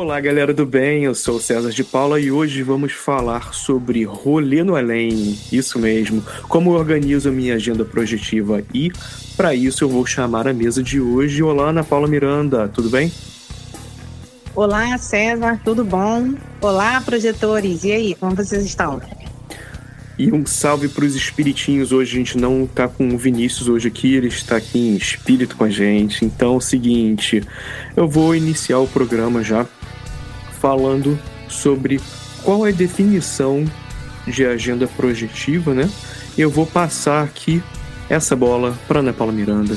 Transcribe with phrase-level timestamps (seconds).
[0.00, 1.04] Olá, galera do bem.
[1.04, 5.38] Eu sou o César de Paula e hoje vamos falar sobre rolê no além.
[5.52, 6.24] Isso mesmo.
[6.48, 8.90] Como eu organizo a minha agenda projetiva e
[9.36, 11.42] para isso eu vou chamar a mesa de hoje.
[11.42, 12.66] Olá, Ana Paula Miranda.
[12.66, 13.12] Tudo bem?
[14.54, 15.60] Olá, César.
[15.62, 16.32] Tudo bom?
[16.62, 17.84] Olá, projetores.
[17.84, 19.02] E aí, como vocês estão?
[20.18, 21.92] E um salve para os espiritinhos.
[21.92, 25.56] Hoje a gente não está com o Vinícius hoje aqui, ele está aqui em espírito
[25.56, 26.24] com a gente.
[26.24, 27.42] Então é o seguinte,
[27.94, 29.66] eu vou iniciar o programa já
[30.60, 32.00] falando sobre
[32.42, 33.64] qual é a definição
[34.26, 35.90] de agenda projetiva, né?
[36.36, 37.62] Eu vou passar aqui
[38.08, 39.76] essa bola para Ana Paula Miranda.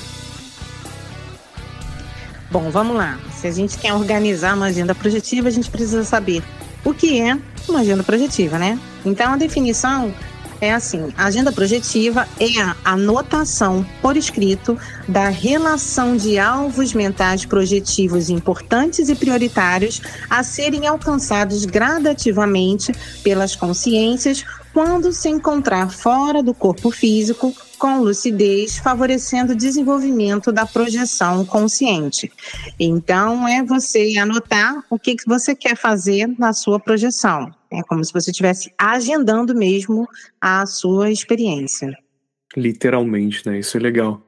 [2.52, 3.18] Bom, vamos lá.
[3.36, 6.44] Se a gente quer organizar uma agenda projetiva, a gente precisa saber
[6.86, 8.78] o que é uma agenda projetiva, né?
[9.04, 10.14] Então, a definição
[10.64, 17.46] é assim: a agenda projetiva é a anotação por escrito da relação de alvos mentais
[17.46, 26.54] projetivos importantes e prioritários a serem alcançados gradativamente pelas consciências quando se encontrar fora do
[26.54, 32.32] corpo físico com lucidez, favorecendo o desenvolvimento da projeção consciente.
[32.80, 37.54] Então, é você anotar o que, que você quer fazer na sua projeção.
[37.70, 40.08] É como se você estivesse agendando mesmo
[40.40, 41.94] a sua experiência.
[42.56, 43.60] Literalmente, né?
[43.60, 44.26] Isso é legal.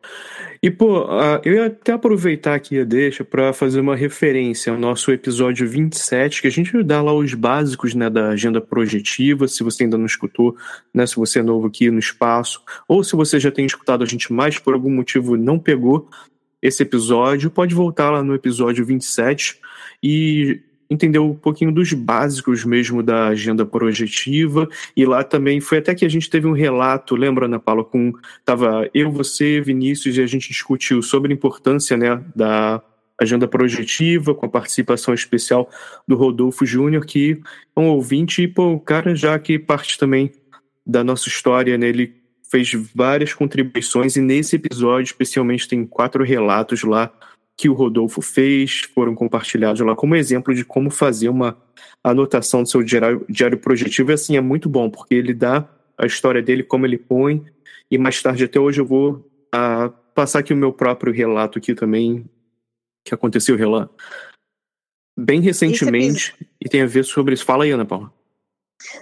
[0.66, 4.80] E, pô, uh, eu ia até aproveitar aqui a deixa para fazer uma referência ao
[4.80, 9.64] nosso episódio 27, que a gente dá lá os básicos né, da agenda projetiva, se
[9.64, 10.58] você ainda não escutou,
[10.92, 14.08] né, se você é novo aqui no espaço, ou se você já tem escutado a
[14.08, 16.10] gente mais por algum motivo não pegou
[16.60, 19.60] esse episódio, pode voltar lá no episódio 27
[20.02, 24.68] e entender um pouquinho dos básicos mesmo da agenda projetiva.
[24.96, 28.14] E lá também foi até que a gente teve um relato, lembra Ana Paula, com
[28.44, 32.82] tava eu, você, Vinícius e a gente discutiu sobre a importância, né, da
[33.20, 35.70] agenda projetiva com a participação especial
[36.08, 37.40] do Rodolfo Júnior, que
[37.76, 40.32] é um ouvinte e pô, o cara já que parte também
[40.86, 42.14] da nossa história, né, ele
[42.50, 47.12] fez várias contribuições e nesse episódio especialmente tem quatro relatos lá
[47.58, 51.58] que o Rodolfo fez, foram compartilhados lá como exemplo de como fazer uma
[52.04, 54.12] anotação do seu diário, diário projetivo.
[54.12, 55.68] E assim, é muito bom, porque ele dá
[55.98, 57.44] a história dele, como ele põe,
[57.90, 61.58] e mais tarde, até hoje, eu vou a, ah, passar aqui o meu próprio relato
[61.58, 62.26] aqui também,
[63.06, 63.90] que aconteceu lá
[65.18, 67.46] bem recentemente, e tem a ver sobre isso.
[67.46, 68.12] Fala aí, Ana Paula.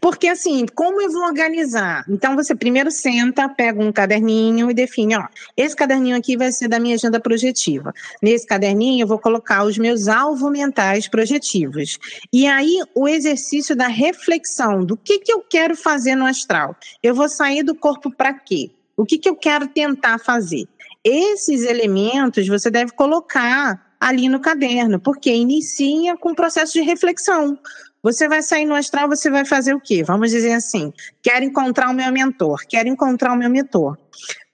[0.00, 2.06] porque assim, como eu vou organizar?
[2.08, 6.68] Então você primeiro senta, pega um caderninho e define, ó, esse caderninho aqui vai ser
[6.68, 7.92] da minha agenda projetiva.
[8.22, 11.98] Nesse caderninho eu vou colocar os meus alvos mentais projetivos.
[12.32, 16.74] E aí o exercício da reflexão do que que eu quero fazer no astral.
[17.02, 18.70] Eu vou sair do corpo para quê?
[18.96, 20.66] O que, que eu quero tentar fazer?
[21.04, 27.58] Esses elementos você deve colocar ali no caderno, porque inicia com o processo de reflexão.
[28.02, 30.04] Você vai sair no astral, você vai fazer o quê?
[30.04, 33.98] Vamos dizer assim: quero encontrar o meu mentor, quero encontrar o meu mentor.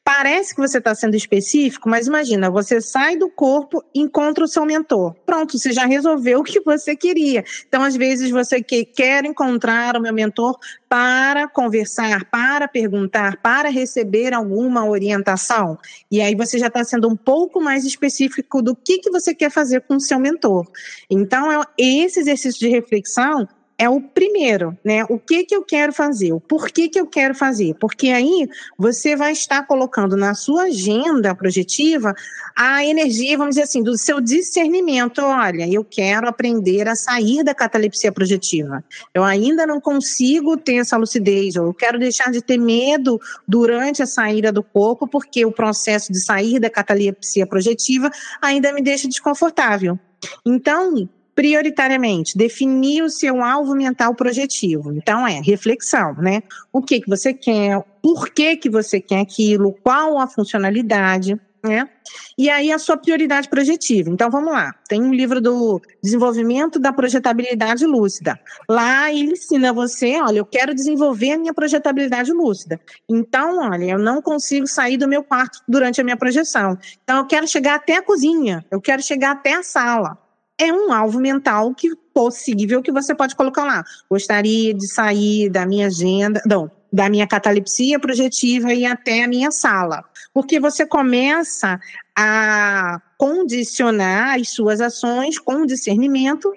[0.04, 4.66] Parece que você está sendo específico, mas imagina, você sai do corpo, encontra o seu
[4.66, 5.14] mentor.
[5.25, 7.44] Pronto, você já resolveu o que você queria.
[7.69, 10.58] Então, às vezes, você quer encontrar o meu mentor
[10.88, 15.78] para conversar, para perguntar, para receber alguma orientação.
[16.10, 19.50] E aí você já está sendo um pouco mais específico do que, que você quer
[19.50, 20.66] fazer com o seu mentor.
[21.08, 23.48] Então, é esse exercício de reflexão
[23.82, 25.05] é o primeiro, né?
[25.08, 26.32] O que que eu quero fazer?
[26.32, 27.75] O porquê que eu quero fazer?
[27.81, 28.49] Porque aí
[28.79, 32.14] você vai estar colocando na sua agenda projetiva
[32.55, 35.20] a energia, vamos dizer assim, do seu discernimento.
[35.20, 38.84] Olha, eu quero aprender a sair da catalepsia projetiva.
[39.12, 44.00] Eu ainda não consigo ter essa lucidez, ou eu quero deixar de ter medo durante
[44.00, 49.08] a saída do corpo, porque o processo de sair da catalepsia projetiva ainda me deixa
[49.08, 49.99] desconfortável.
[50.46, 54.93] Então, prioritariamente, definir o seu alvo mental projetivo.
[54.93, 56.43] Então, é reflexão, né?
[56.73, 61.88] O que, que você quer, por que, que você quer aquilo, qual a funcionalidade, né?
[62.37, 64.11] E aí a sua prioridade projetiva.
[64.11, 64.75] Então, vamos lá.
[64.88, 68.38] Tem um livro do Desenvolvimento da Projetabilidade Lúcida.
[68.69, 72.81] Lá ele ensina você, olha, eu quero desenvolver a minha projetabilidade lúcida.
[73.08, 76.76] Então, olha, eu não consigo sair do meu quarto durante a minha projeção.
[77.02, 80.19] Então, eu quero chegar até a cozinha, eu quero chegar até a sala
[80.62, 83.84] é um alvo mental que possível que você pode colocar lá.
[84.08, 89.50] Gostaria de sair da minha agenda, não, da minha catalepsia projetiva e até a minha
[89.50, 90.04] sala.
[90.32, 91.80] Porque você começa
[92.16, 96.52] a condicionar as suas ações com discernimento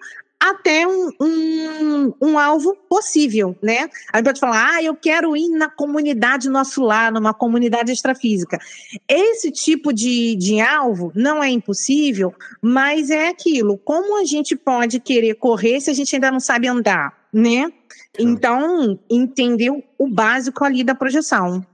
[0.50, 3.90] até um, um, um, alvo possível, né?
[4.12, 8.60] A gente pode falar, ah, eu quero ir na comunidade nosso lar, numa comunidade extrafísica.
[9.08, 13.78] Esse tipo de, de alvo não é impossível, mas é aquilo.
[13.78, 17.72] Como a gente pode querer correr se a gente ainda não sabe andar, né?
[18.18, 21.66] Então, entendeu o básico ali da projeção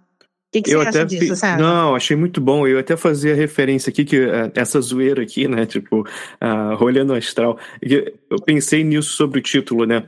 [0.52, 1.66] que, que eu você acha disso, Sérgio?
[1.66, 2.68] Não, achei muito bom.
[2.68, 5.66] Eu até fazia referência aqui, que uh, essa zoeira aqui, né?
[5.66, 7.58] Tipo, uh, rolê no astral.
[7.82, 10.04] Eu pensei nisso sobre o título, né?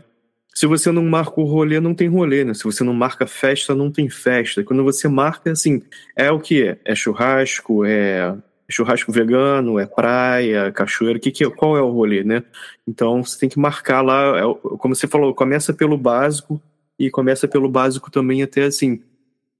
[0.53, 2.53] Se você não marca o rolê, não tem rolê, né?
[2.53, 4.63] Se você não marca festa, não tem festa.
[4.63, 5.81] Quando você marca, assim,
[6.15, 6.77] é o que é?
[6.85, 8.35] É churrasco, é
[8.69, 12.43] churrasco vegano, é praia, cachoeira, que, que, qual é o rolê, né?
[12.87, 14.43] Então você tem que marcar lá, é,
[14.77, 16.61] como você falou, começa pelo básico
[16.99, 19.01] e começa pelo básico também até assim,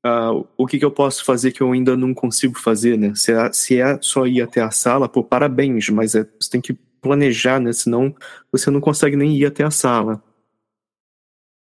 [0.06, 3.14] uh, o que, que, eu posso fazer que eu ainda não consigo fazer, né?
[3.16, 6.62] Se é, se é só ir até a sala, pô, parabéns, mas é, você tem
[6.62, 7.74] que planejar, né?
[7.74, 8.14] Senão
[8.52, 10.22] você não consegue nem ir até a sala.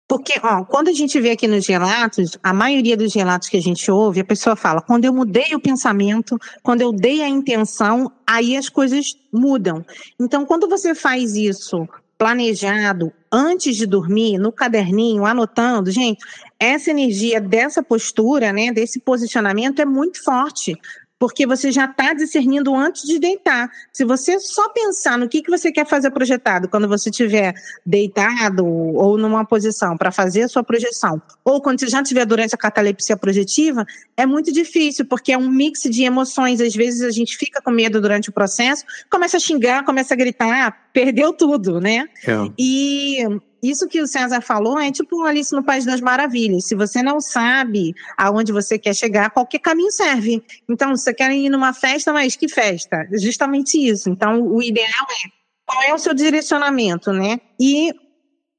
[0.08, 3.62] Porque, ó, quando a gente vê aqui nos relatos, a maioria dos relatos que a
[3.62, 8.12] gente ouve, a pessoa fala: quando eu mudei o pensamento, quando eu dei a intenção,
[8.26, 9.82] aí as coisas mudam.
[10.20, 11.88] Então, quando você faz isso
[12.18, 16.24] planejado antes de dormir, no caderninho, anotando, gente,
[16.58, 20.78] essa energia dessa postura, né, desse posicionamento é muito forte
[21.22, 23.70] porque você já está discernindo antes de deitar.
[23.92, 27.54] Se você só pensar no que, que você quer fazer projetado quando você estiver
[27.86, 32.56] deitado ou numa posição para fazer a sua projeção, ou quando você já estiver durante
[32.56, 36.60] a catalepsia projetiva, é muito difícil, porque é um mix de emoções.
[36.60, 40.16] Às vezes a gente fica com medo durante o processo, começa a xingar, começa a
[40.16, 42.08] gritar, perdeu tudo, né?
[42.26, 42.52] É.
[42.58, 43.18] E
[43.62, 46.66] isso que o César falou é tipo Alice no País das Maravilhas.
[46.66, 50.42] Se você não sabe aonde você quer chegar, qualquer caminho serve.
[50.68, 53.06] Então, você quer ir numa festa, mas que festa?
[53.12, 54.10] Justamente isso.
[54.10, 55.28] Então, o ideal é
[55.64, 57.40] qual é o seu direcionamento, né?
[57.60, 57.92] E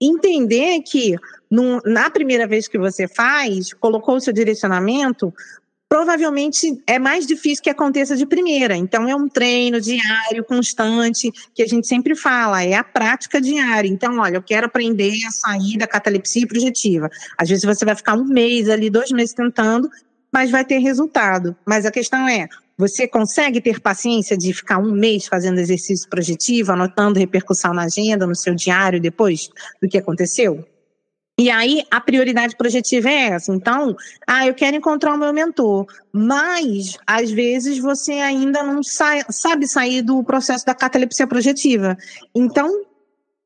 [0.02, 1.16] entender que
[1.52, 5.34] no, na primeira vez que você faz, colocou o seu direcionamento,
[5.94, 8.76] provavelmente é mais difícil que aconteça de primeira.
[8.76, 13.88] Então, é um treino diário, constante, que a gente sempre fala, é a prática diária.
[13.88, 17.12] Então, olha, eu quero aprender a sair da catalepsia projetiva.
[17.38, 19.88] Às vezes você vai ficar um mês ali, dois meses tentando,
[20.32, 21.56] mas vai ter resultado.
[21.64, 26.72] Mas a questão é, você consegue ter paciência de ficar um mês fazendo exercício projetivo,
[26.72, 29.48] anotando repercussão na agenda, no seu diário depois
[29.80, 30.66] do que aconteceu?
[31.40, 33.54] E aí a prioridade projetiva é essa.
[33.54, 33.96] Então,
[34.28, 39.68] ah, eu quero encontrar o meu mentor, mas às vezes você ainda não sai, sabe
[39.68, 41.98] sair do processo da catalepsia projetiva.
[42.36, 42.86] Então,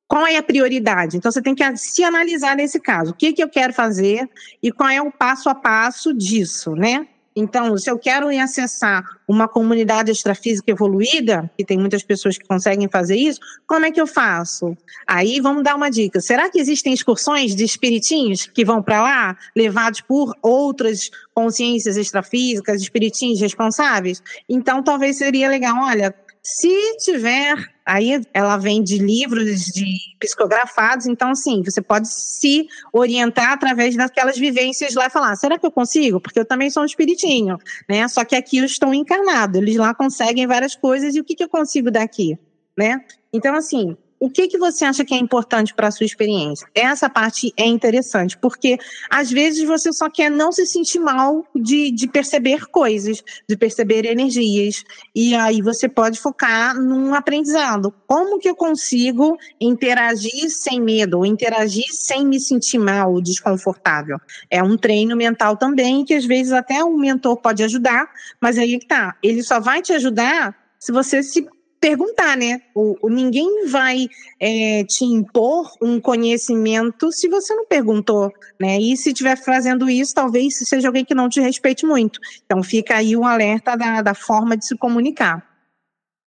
[0.07, 1.17] qual é a prioridade?
[1.17, 3.11] Então você tem que se analisar nesse caso.
[3.11, 4.29] O que, que eu quero fazer
[4.61, 7.07] e qual é o passo a passo disso, né?
[7.39, 12.89] Então, se eu quero acessar uma comunidade extrafísica evoluída, que tem muitas pessoas que conseguem
[12.89, 14.75] fazer isso, como é que eu faço?
[15.05, 16.19] Aí vamos dar uma dica.
[16.19, 22.81] Será que existem excursões de espiritinhos que vão para lá, levados por outras consciências extrafísicas,
[22.81, 24.23] espiritinhos responsáveis?
[24.49, 26.15] Então, talvez seria legal, olha,
[26.49, 33.51] se tiver, aí ela vem de livros de psicografados, então sim, você pode se orientar
[33.51, 36.21] através daquelas vivências lá e falar, será que eu consigo?
[36.21, 38.07] Porque eu também sou um espiritinho, né?
[38.07, 41.43] Só que aqui eu estou encarnado, eles lá conseguem várias coisas e o que, que
[41.43, 42.39] eu consigo daqui,
[42.77, 43.03] né?
[43.33, 46.67] Então, assim, o que, que você acha que é importante para a sua experiência?
[46.73, 48.77] Essa parte é interessante, porque
[49.09, 54.05] às vezes você só quer não se sentir mal de, de perceber coisas, de perceber
[54.05, 54.83] energias,
[55.13, 57.93] e aí você pode focar num aprendizado.
[58.07, 64.17] Como que eu consigo interagir sem medo, ou interagir sem me sentir mal, desconfortável?
[64.49, 68.09] É um treino mental também, que às vezes até o mentor pode ajudar,
[68.41, 71.47] mas aí que tá, ele só vai te ajudar se você se
[71.79, 72.61] perguntar, né?
[72.75, 74.07] O, o ninguém vai
[74.39, 78.79] é, te impor um conhecimento se você não perguntou, né?
[78.79, 82.19] E se estiver fazendo isso, talvez seja alguém que não te respeite muito.
[82.45, 85.45] Então fica aí o um alerta da, da forma de se comunicar.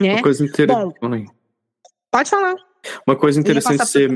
[0.01, 0.13] Né?
[0.13, 0.95] Uma coisa interessante.
[1.01, 1.25] Bom,
[2.11, 2.55] pode falar.
[3.05, 4.09] Uma coisa interessante ser.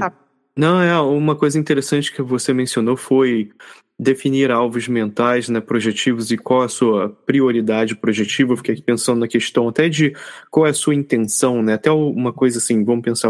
[0.56, 3.52] Não, é uma coisa interessante que você mencionou foi
[3.98, 8.54] definir alvos mentais, né, projetivos e qual a sua prioridade projetiva.
[8.54, 10.14] Eu fiquei pensando na questão até de
[10.52, 11.74] qual é a sua intenção, né?
[11.74, 13.30] Até uma coisa assim, vamos pensar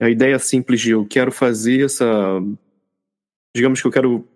[0.00, 2.06] a ideia simples de eu quero fazer essa,
[3.54, 4.26] digamos que eu quero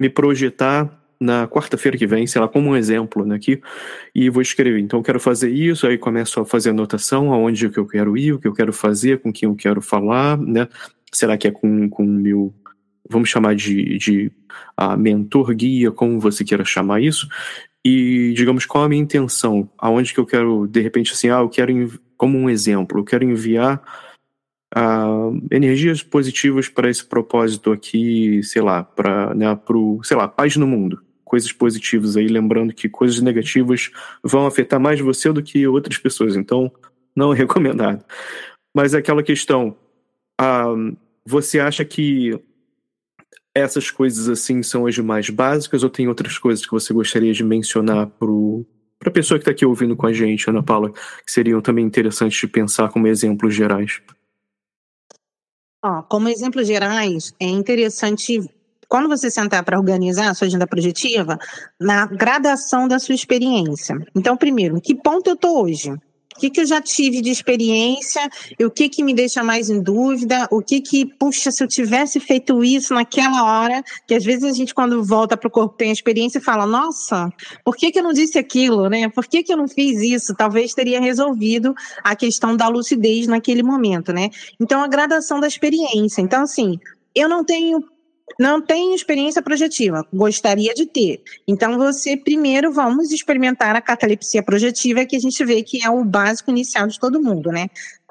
[0.00, 3.60] me projetar na quarta-feira que vem, sei lá, como um exemplo né, aqui,
[4.14, 4.80] e vou escrever.
[4.80, 8.32] Então, eu quero fazer isso, aí começo a fazer anotação aonde que eu quero ir,
[8.32, 10.68] o que eu quero fazer, com quem eu quero falar, né?
[11.16, 12.54] Será que é com o meu
[13.08, 14.32] vamos chamar de, de
[14.80, 17.28] uh, mentor, guia, como você queira chamar isso,
[17.84, 21.48] e digamos qual a minha intenção, aonde que eu quero, de repente assim, ah, eu
[21.48, 23.82] quero, como um exemplo, eu quero enviar
[24.74, 30.56] uh, energias positivas para esse propósito aqui, sei lá, para, né, pro, sei lá, paz
[30.56, 33.90] no mundo, coisas positivas aí, lembrando que coisas negativas
[34.22, 36.72] vão afetar mais você do que outras pessoas, então
[37.14, 38.02] não é recomendado.
[38.74, 39.76] Mas é aquela questão,
[40.40, 42.38] uh, você acha que
[43.54, 47.44] essas coisas assim são as mais básicas ou tem outras coisas que você gostaria de
[47.44, 51.60] mencionar para a pessoa que está aqui ouvindo com a gente, Ana Paula, que seriam
[51.60, 54.02] também interessantes de pensar como exemplos gerais?
[56.08, 58.40] Como exemplos gerais, é interessante
[58.88, 61.38] quando você sentar para organizar a sua agenda projetiva,
[61.80, 63.96] na gradação da sua experiência.
[64.14, 65.92] Então, primeiro, em que ponto eu estou hoje?
[66.36, 69.70] O que, que eu já tive de experiência e o que, que me deixa mais
[69.70, 74.24] em dúvida, o que que, puxa, se eu tivesse feito isso naquela hora, que às
[74.24, 77.30] vezes a gente quando volta para o corpo tem a experiência e fala, nossa,
[77.64, 79.08] por que que eu não disse aquilo, né?
[79.08, 80.34] Por que que eu não fiz isso?
[80.34, 84.30] Talvez teria resolvido a questão da lucidez naquele momento, né?
[84.60, 86.20] Então, a gradação da experiência.
[86.20, 86.78] Então, assim,
[87.14, 87.82] eu não tenho
[88.38, 91.22] não tem experiência projetiva, gostaria de ter.
[91.46, 96.04] Então, você primeiro vamos experimentar a catalepsia projetiva, que a gente vê que é o
[96.04, 97.68] básico inicial de todo mundo, né?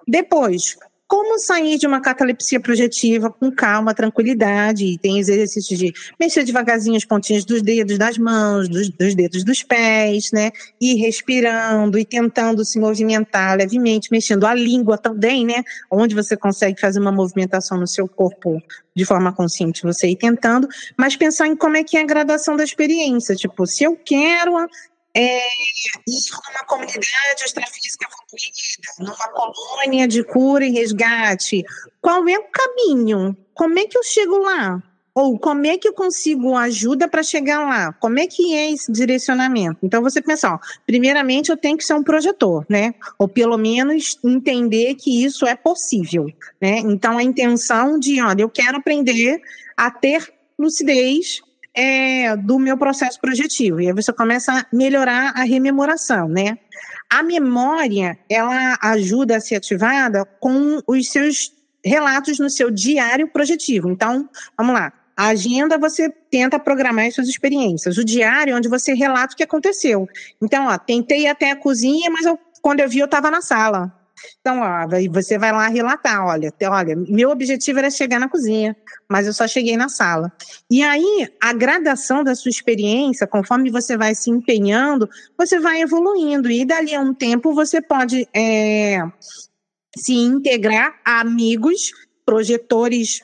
[0.07, 0.77] Depois,
[1.13, 4.97] como sair de uma catalepsia projetiva com calma, tranquilidade.
[4.97, 9.61] Tem exercícios de mexer devagarzinho as pontinhas dos dedos das mãos, dos, dos dedos dos
[9.61, 10.49] pés, né?
[10.81, 15.63] E respirando e tentando se movimentar levemente, mexendo a língua também, né?
[15.91, 18.59] Onde você consegue fazer uma movimentação no seu corpo
[18.95, 20.67] de forma consciente, você ir tentando,
[20.97, 23.35] mas pensar em como é que é a gradação da experiência.
[23.35, 24.57] Tipo, se eu quero
[25.15, 25.45] é,
[26.07, 31.63] ir numa comunidade extrafísica evoluída, numa colônia de cura e resgate.
[32.01, 33.37] Qual é o caminho?
[33.53, 34.81] Como é que eu chego lá?
[35.15, 37.93] Ou como é que eu consigo ajuda para chegar lá?
[37.93, 39.77] Como é que é esse direcionamento?
[39.83, 42.95] Então você pensa, ó, primeiramente eu tenho que ser um projetor, né?
[43.19, 46.25] Ou pelo menos entender que isso é possível,
[46.59, 46.79] né?
[46.79, 49.39] Então a intenção de, olha, eu quero aprender
[49.77, 51.41] a ter lucidez
[51.75, 53.81] é, do meu processo projetivo.
[53.81, 56.57] E aí você começa a melhorar a rememoração, né?
[57.09, 61.51] A memória, ela ajuda a ser ativada com os seus
[61.83, 63.89] relatos no seu diário projetivo.
[63.89, 64.93] Então, vamos lá.
[65.15, 67.97] A agenda você tenta programar as suas experiências.
[67.97, 70.07] O diário, onde você relata o que aconteceu.
[70.41, 74.02] Então, ó, tentei até a cozinha, mas eu, quando eu vi, eu estava na sala.
[74.39, 78.75] Então, ó, você vai lá relatar, olha, olha, meu objetivo era chegar na cozinha,
[79.09, 80.31] mas eu só cheguei na sala.
[80.69, 86.49] E aí, a gradação da sua experiência, conforme você vai se empenhando, você vai evoluindo.
[86.49, 88.99] E dali a um tempo você pode é,
[89.95, 91.91] se integrar a amigos,
[92.25, 93.21] projetores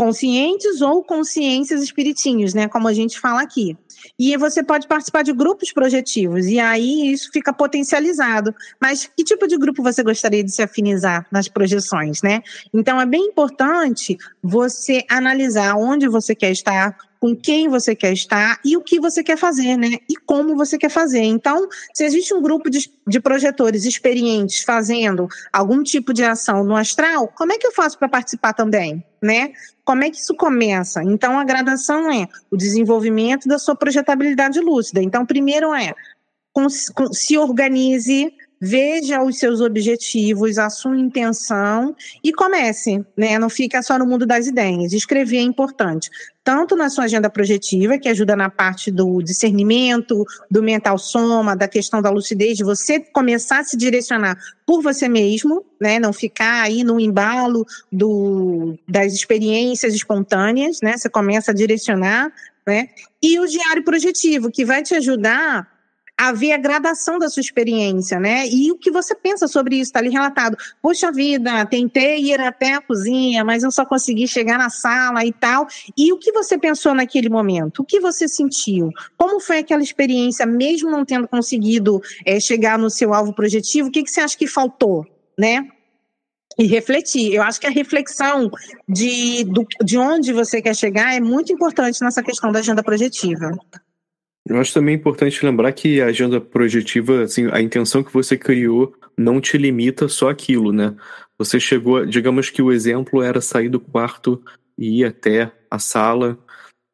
[0.00, 2.66] conscientes ou consciências espiritinhos, né?
[2.66, 3.76] Como a gente fala aqui.
[4.18, 8.54] E você pode participar de grupos projetivos, e aí isso fica potencializado.
[8.80, 12.40] Mas que tipo de grupo você gostaria de se afinizar nas projeções, né?
[12.72, 18.58] Então é bem importante você analisar onde você quer estar, com quem você quer estar
[18.64, 19.98] e o que você quer fazer, né?
[20.08, 21.22] E como você quer fazer.
[21.22, 26.74] Então, se existe um grupo de, de projetores experientes fazendo algum tipo de ação no
[26.74, 29.52] astral, como é que eu faço para participar também, né?
[29.84, 31.02] Como é que isso começa?
[31.04, 35.02] Então, a gradação é o desenvolvimento da sua projetabilidade lúcida.
[35.02, 35.94] Então, primeiro é
[37.12, 43.38] se organize, veja os seus objetivos, a sua intenção e comece, né?
[43.38, 44.92] Não fica só no mundo das ideias.
[44.92, 46.10] Escrever é importante,
[46.44, 51.66] tanto na sua agenda projetiva, que ajuda na parte do discernimento, do mental soma, da
[51.66, 54.36] questão da lucidez, de você começar a se direcionar
[54.66, 55.98] por você mesmo, né?
[55.98, 60.98] Não ficar aí no embalo do, das experiências espontâneas, né?
[60.98, 62.30] Você começa a direcionar,
[62.66, 62.90] né?
[63.22, 65.79] E o diário projetivo, que vai te ajudar
[66.20, 68.46] haver a gradação da sua experiência, né?
[68.46, 70.54] E o que você pensa sobre isso, está ali relatado.
[70.82, 75.32] Poxa vida, tentei ir até a cozinha, mas eu só consegui chegar na sala e
[75.32, 75.66] tal.
[75.96, 77.80] E o que você pensou naquele momento?
[77.80, 78.90] O que você sentiu?
[79.16, 83.88] Como foi aquela experiência, mesmo não tendo conseguido é, chegar no seu alvo projetivo?
[83.88, 85.06] O que, que você acha que faltou,
[85.38, 85.66] né?
[86.58, 87.32] e refletir.
[87.32, 88.50] Eu acho que a reflexão
[88.86, 93.56] de, do, de onde você quer chegar é muito importante nessa questão da agenda projetiva.
[94.50, 98.92] Eu acho também importante lembrar que a agenda projetiva, assim, a intenção que você criou
[99.16, 100.96] não te limita só aquilo, né?
[101.38, 104.42] Você chegou, digamos que o exemplo era sair do quarto
[104.76, 106.36] e ir até a sala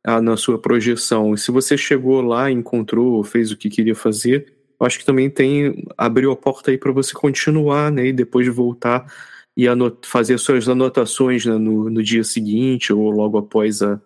[0.05, 1.33] a, na sua projeção.
[1.33, 5.31] E se você chegou lá, encontrou, fez o que queria fazer, eu acho que também
[5.31, 8.09] tem abriu a porta aí para você continuar, né?
[8.09, 9.11] E depois voltar
[9.57, 9.64] e
[10.05, 13.99] fazer suas anotações né, no, no dia seguinte ou logo após a,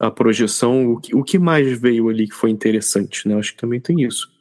[0.00, 3.36] a projeção, o que, o que mais veio ali que foi interessante, né?
[3.38, 4.32] Acho que também tem isso.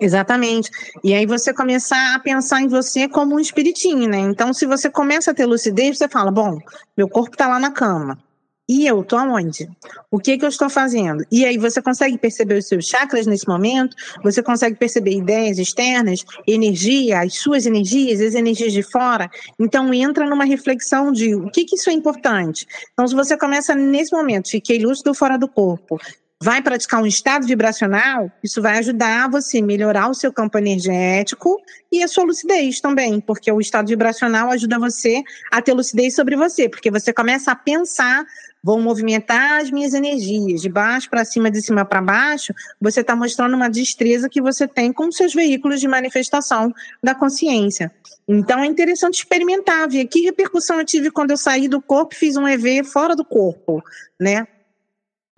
[0.00, 0.70] Exatamente.
[1.04, 4.18] E aí você começar a pensar em você como um espiritinho, né?
[4.18, 6.58] Então, se você começa a ter lucidez, você fala: bom,
[6.96, 8.18] meu corpo está lá na cama.
[8.68, 9.66] E eu tô aonde?
[10.10, 11.24] O que que eu estou fazendo?
[11.32, 16.22] E aí você consegue perceber os seus chakras nesse momento, você consegue perceber ideias externas,
[16.46, 19.30] energia, as suas energias, as energias de fora.
[19.58, 22.66] Então entra numa reflexão de o que que isso é importante.
[22.92, 25.98] Então se você começa nesse momento, fiquei lúcido fora do corpo,
[26.40, 31.56] vai praticar um estado vibracional, isso vai ajudar você a melhorar o seu campo energético
[31.90, 36.36] e a sua lucidez também, porque o estado vibracional ajuda você a ter lucidez sobre
[36.36, 38.24] você, porque você começa a pensar
[38.62, 43.14] vou movimentar as minhas energias de baixo para cima, de cima para baixo, você está
[43.14, 47.92] mostrando uma destreza que você tem com seus veículos de manifestação da consciência.
[48.26, 52.18] Então é interessante experimentar, ver que repercussão eu tive quando eu saí do corpo e
[52.18, 53.82] fiz um EV fora do corpo,
[54.20, 54.46] né?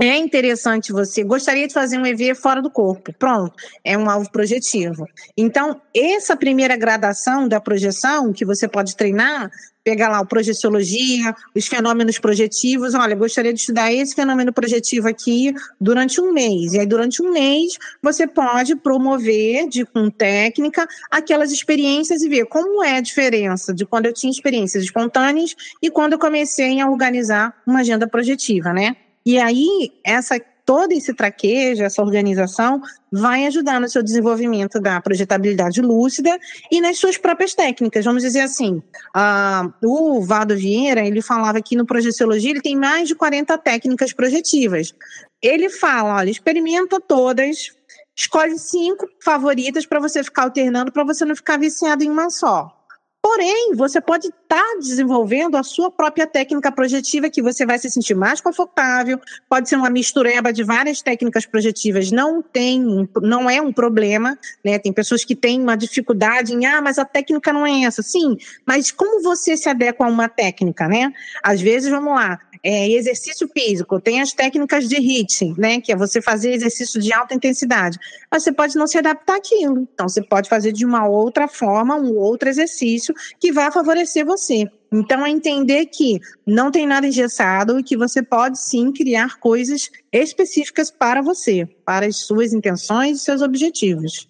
[0.03, 1.23] É interessante você.
[1.23, 3.13] Gostaria de fazer um EV fora do corpo.
[3.19, 3.53] Pronto,
[3.85, 5.07] é um alvo projetivo.
[5.37, 9.51] Então, essa primeira gradação da projeção, que você pode treinar,
[9.85, 12.95] pegar lá o projeciologia, os fenômenos projetivos.
[12.95, 16.73] Olha, gostaria de estudar esse fenômeno projetivo aqui durante um mês.
[16.73, 22.47] E aí, durante um mês, você pode promover, de, com técnica, aquelas experiências e ver
[22.47, 26.89] como é a diferença de quando eu tinha experiências espontâneas e quando eu comecei a
[26.89, 28.97] organizar uma agenda projetiva, né?
[29.25, 30.39] E aí, essa
[30.71, 32.81] todo esse traquejo, essa organização,
[33.11, 36.39] vai ajudar no seu desenvolvimento da projetabilidade lúcida
[36.71, 38.05] e nas suas próprias técnicas.
[38.05, 38.81] Vamos dizer assim,
[39.17, 44.13] uh, o Valdo Vieira, ele falava que no Projeciologia ele tem mais de 40 técnicas
[44.13, 44.95] projetivas.
[45.43, 47.73] Ele fala, olha, experimenta todas,
[48.15, 52.80] escolhe cinco favoritas para você ficar alternando, para você não ficar viciado em uma só.
[53.23, 57.91] Porém, você pode estar tá desenvolvendo a sua própria técnica projetiva que você vai se
[57.91, 59.21] sentir mais confortável.
[59.47, 62.11] Pode ser uma mistureba de várias técnicas projetivas.
[62.11, 64.79] Não tem, não é um problema, né?
[64.79, 68.03] Tem pessoas que têm uma dificuldade em, ah, mas a técnica não é essa.
[68.03, 71.13] Sim, mas como você se adequa a uma técnica, né?
[71.43, 75.97] Às vezes, vamos lá, é, exercício físico, tem as técnicas de HIIT, né, que é
[75.97, 77.99] você fazer exercício de alta intensidade,
[78.31, 81.97] mas você pode não se adaptar àquilo, então você pode fazer de uma outra forma,
[81.97, 84.67] um outro exercício que vai favorecer você.
[84.93, 89.89] Então, é entender que não tem nada engessado e que você pode sim criar coisas
[90.13, 94.29] específicas para você, para as suas intenções e seus objetivos.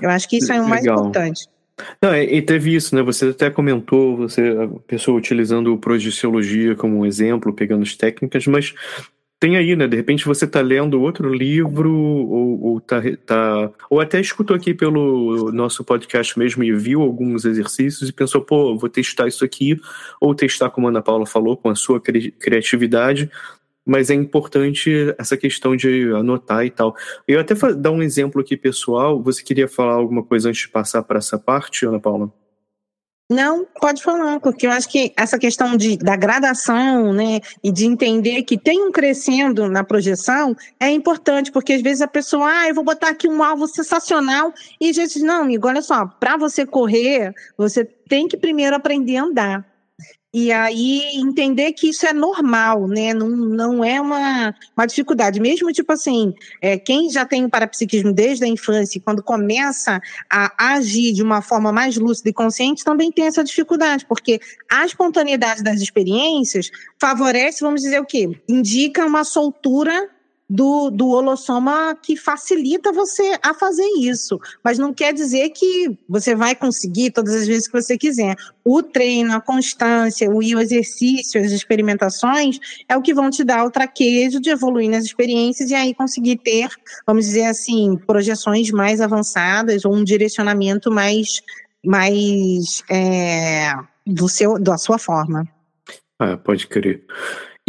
[0.00, 1.46] Eu acho que isso é o mais importante.
[2.02, 3.02] Não, e teve isso, né?
[3.02, 8.46] Você até comentou, você, a pessoa utilizando o projeciologia como um exemplo, pegando as técnicas,
[8.46, 8.74] mas
[9.40, 9.88] tem aí, né?
[9.88, 14.74] De repente você está lendo outro livro, ou, ou, tá, tá, ou até escutou aqui
[14.74, 19.80] pelo nosso podcast mesmo e viu alguns exercícios e pensou, pô, vou testar isso aqui,
[20.20, 23.30] ou testar, como a Ana Paula falou, com a sua cri criatividade.
[23.90, 26.94] Mas é importante essa questão de anotar e tal.
[27.26, 29.20] Eu até dar um exemplo aqui pessoal.
[29.20, 32.32] Você queria falar alguma coisa antes de passar para essa parte, Ana Paula?
[33.28, 37.84] Não, pode falar, porque eu acho que essa questão de, da gradação, né, e de
[37.84, 42.68] entender que tem um crescendo na projeção é importante, porque às vezes a pessoa, ah,
[42.68, 46.36] eu vou botar aqui um alvo sensacional, e a gente, não, amigo, olha só, para
[46.36, 49.69] você correr, você tem que primeiro aprender a andar.
[50.32, 53.12] E aí entender que isso é normal, né?
[53.12, 55.40] Não, não é uma, uma dificuldade.
[55.40, 60.74] Mesmo, tipo assim, é, quem já tem o parapsiquismo desde a infância, quando começa a
[60.74, 64.40] agir de uma forma mais lúcida e consciente, também tem essa dificuldade, porque
[64.70, 68.30] a espontaneidade das experiências favorece, vamos dizer o quê?
[68.48, 70.08] Indica uma soltura
[70.50, 74.40] do, do holossoma que facilita você a fazer isso.
[74.64, 78.34] Mas não quer dizer que você vai conseguir todas as vezes que você quiser.
[78.64, 82.58] O treino, a constância, o, exercício, as experimentações
[82.88, 86.38] é o que vão te dar o traquejo de evoluir nas experiências e aí conseguir
[86.38, 86.68] ter,
[87.06, 91.40] vamos dizer assim, projeções mais avançadas ou um direcionamento mais,
[91.84, 93.72] mais é,
[94.04, 95.46] do seu, da sua forma.
[96.18, 97.04] Ah, pode crer.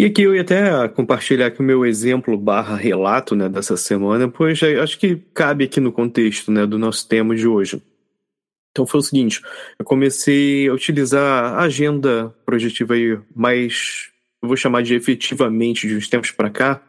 [0.02, 4.28] E aqui eu ia até compartilhar aqui o meu exemplo barra relato né, dessa semana,
[4.28, 7.80] pois acho que cabe aqui no contexto né, do nosso tema de hoje.
[8.72, 9.44] Então foi o seguinte,
[9.78, 14.10] eu comecei a utilizar a agenda projetiva aí mais,
[14.42, 16.82] eu vou chamar de efetivamente de uns tempos para cá,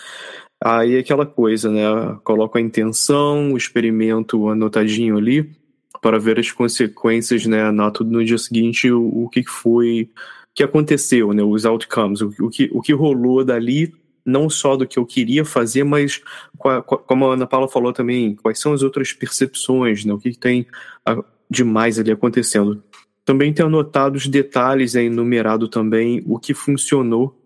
[0.64, 1.83] aí é aquela coisa, né,
[2.25, 5.51] coloco a intenção, o experimento anotadinho ali,
[6.01, 10.09] para ver as consequências, né, anoto no dia seguinte o, o que foi
[10.54, 13.92] que aconteceu, né, os outcomes, o, o, que, o que rolou dali,
[14.24, 16.20] não só do que eu queria fazer, mas
[17.06, 20.66] como a Ana Paula falou também, quais são as outras percepções, né, o que, tem
[21.50, 22.82] demais ali acontecendo.
[23.24, 27.38] Também tenho anotado os detalhes, é enumerado também o que funcionou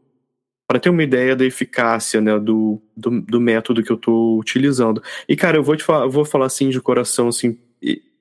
[0.66, 5.02] para ter uma ideia da eficácia né, do, do, do método que eu estou utilizando.
[5.28, 7.56] E, cara, eu vou te falar, vou falar assim de coração, assim,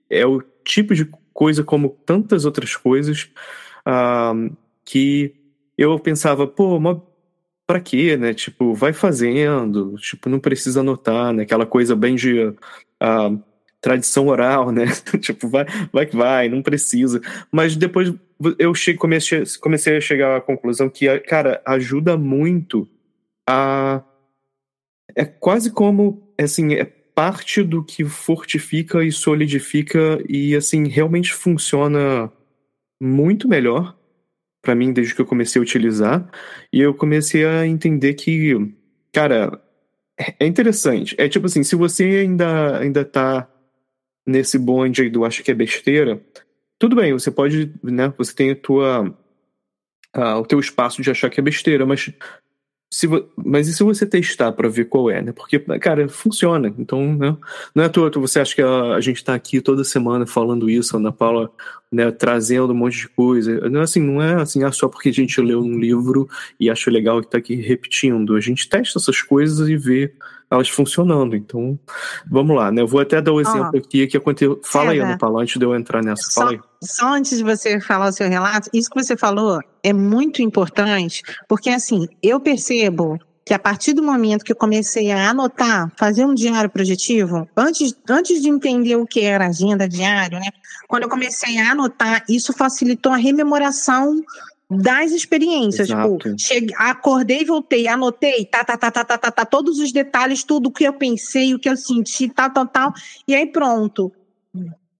[0.09, 3.31] é o tipo de coisa como tantas outras coisas.
[3.87, 5.35] Uh, que
[5.77, 6.97] eu pensava, pô, mas
[7.65, 8.33] pra quê, né?
[8.33, 11.43] Tipo, vai fazendo, tipo, não precisa anotar, né?
[11.43, 13.43] Aquela coisa bem de uh,
[13.81, 14.85] tradição oral, né?
[15.19, 17.19] tipo, vai, vai que vai, não precisa.
[17.51, 18.13] Mas depois
[18.59, 22.87] eu cheguei, comecei, comecei a chegar à conclusão que, cara, ajuda muito
[23.47, 24.03] a.
[25.15, 32.29] É quase como, assim, é parte do que fortifica e solidifica e, assim, realmente funciona
[32.99, 33.95] muito melhor
[34.65, 36.27] para mim desde que eu comecei a utilizar.
[36.73, 38.73] E eu comecei a entender que,
[39.13, 39.61] cara,
[40.39, 41.15] é interessante.
[41.17, 43.47] É tipo assim, se você ainda, ainda tá
[44.25, 46.19] nesse bonde aí do acho que é besteira,
[46.79, 48.11] tudo bem, você pode, né?
[48.17, 49.15] Você tem a tua.
[50.15, 52.11] Uh, o teu espaço de achar que é besteira, mas
[53.07, 55.31] se, mas e se você testar para ver qual é, né?
[55.31, 56.73] Porque, cara, funciona.
[56.77, 57.35] Então, né?
[57.73, 60.69] não é à toa, você acha que a, a gente está aqui toda semana falando
[60.69, 61.51] isso, a Ana Paula
[61.91, 63.69] né, trazendo um monte de coisa.
[63.69, 66.27] Não é assim, não é assim, ah, só porque a gente leu um livro
[66.59, 68.35] e acha legal que está aqui repetindo.
[68.35, 70.13] A gente testa essas coisas e vê
[70.55, 71.35] elas funcionando.
[71.35, 71.77] Então,
[72.29, 72.81] vamos lá, né?
[72.81, 74.59] Eu vou até dar o um exemplo oh, aqui que aconteceu.
[74.63, 76.31] Fala aí, Ana Paula, antes de eu entrar nessa.
[76.33, 76.61] Fala só, aí.
[76.81, 81.21] Só antes de você falar o seu relato, isso que você falou é muito importante,
[81.47, 86.25] porque assim, eu percebo que a partir do momento que eu comecei a anotar, fazer
[86.25, 90.49] um diário projetivo, antes, antes de entender o que era agenda diário, né?
[90.87, 94.19] Quando eu comecei a anotar, isso facilitou a rememoração
[94.75, 95.87] das experiências.
[95.87, 96.17] Tipo, Exato.
[96.17, 100.43] Tipo, cheguei, acordei, voltei, anotei, tá, tá, tá, tá, tá, tá, tá, todos os detalhes,
[100.43, 102.93] tudo o que eu pensei, o que eu senti, tal, tal, tal.
[103.27, 104.11] E aí pronto.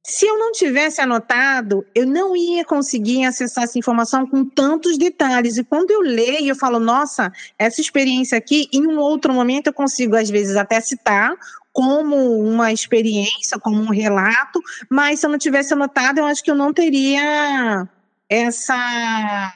[0.08, 5.58] Se eu não tivesse anotado, eu não ia conseguir acessar essa informação com tantos detalhes.
[5.58, 9.74] E quando eu leio, eu falo, nossa, essa experiência aqui, em um outro momento eu
[9.74, 11.34] consigo, às vezes, até citar
[11.74, 16.50] como uma experiência, como um relato, mas se eu não tivesse anotado, eu acho que
[16.50, 17.86] eu não teria
[18.30, 19.54] essa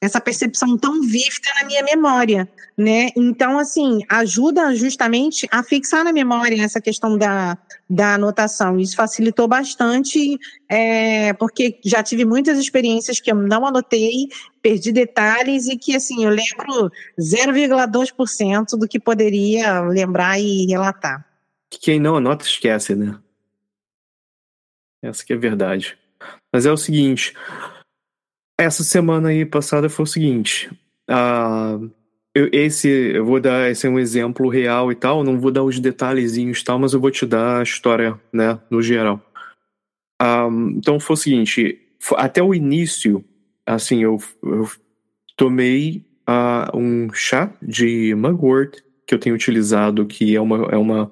[0.00, 3.08] essa percepção tão vívida na minha memória, né?
[3.16, 7.56] Então, assim, ajuda justamente a fixar na memória essa questão da,
[7.88, 8.78] da anotação.
[8.78, 10.38] Isso facilitou bastante,
[10.68, 14.28] é, porque já tive muitas experiências que eu não anotei,
[14.60, 21.24] perdi detalhes e que, assim, eu lembro 0,2% do que poderia lembrar e relatar.
[21.70, 23.18] Quem não anota esquece, né?
[25.02, 25.98] Essa que é a verdade.
[26.52, 27.34] Mas é o seguinte,
[28.58, 30.70] essa semana aí passada foi o seguinte,
[31.10, 31.90] uh,
[32.34, 35.62] eu, esse, eu vou dar esse é um exemplo real e tal, não vou dar
[35.62, 39.20] os detalhezinhos e tal, mas eu vou te dar a história, né, no geral.
[40.20, 41.78] Um, então foi o seguinte,
[42.16, 43.24] até o início,
[43.66, 44.68] assim, eu, eu
[45.36, 51.04] tomei uh, um chá de mugwort que eu tenho utilizado, que é uma, é uma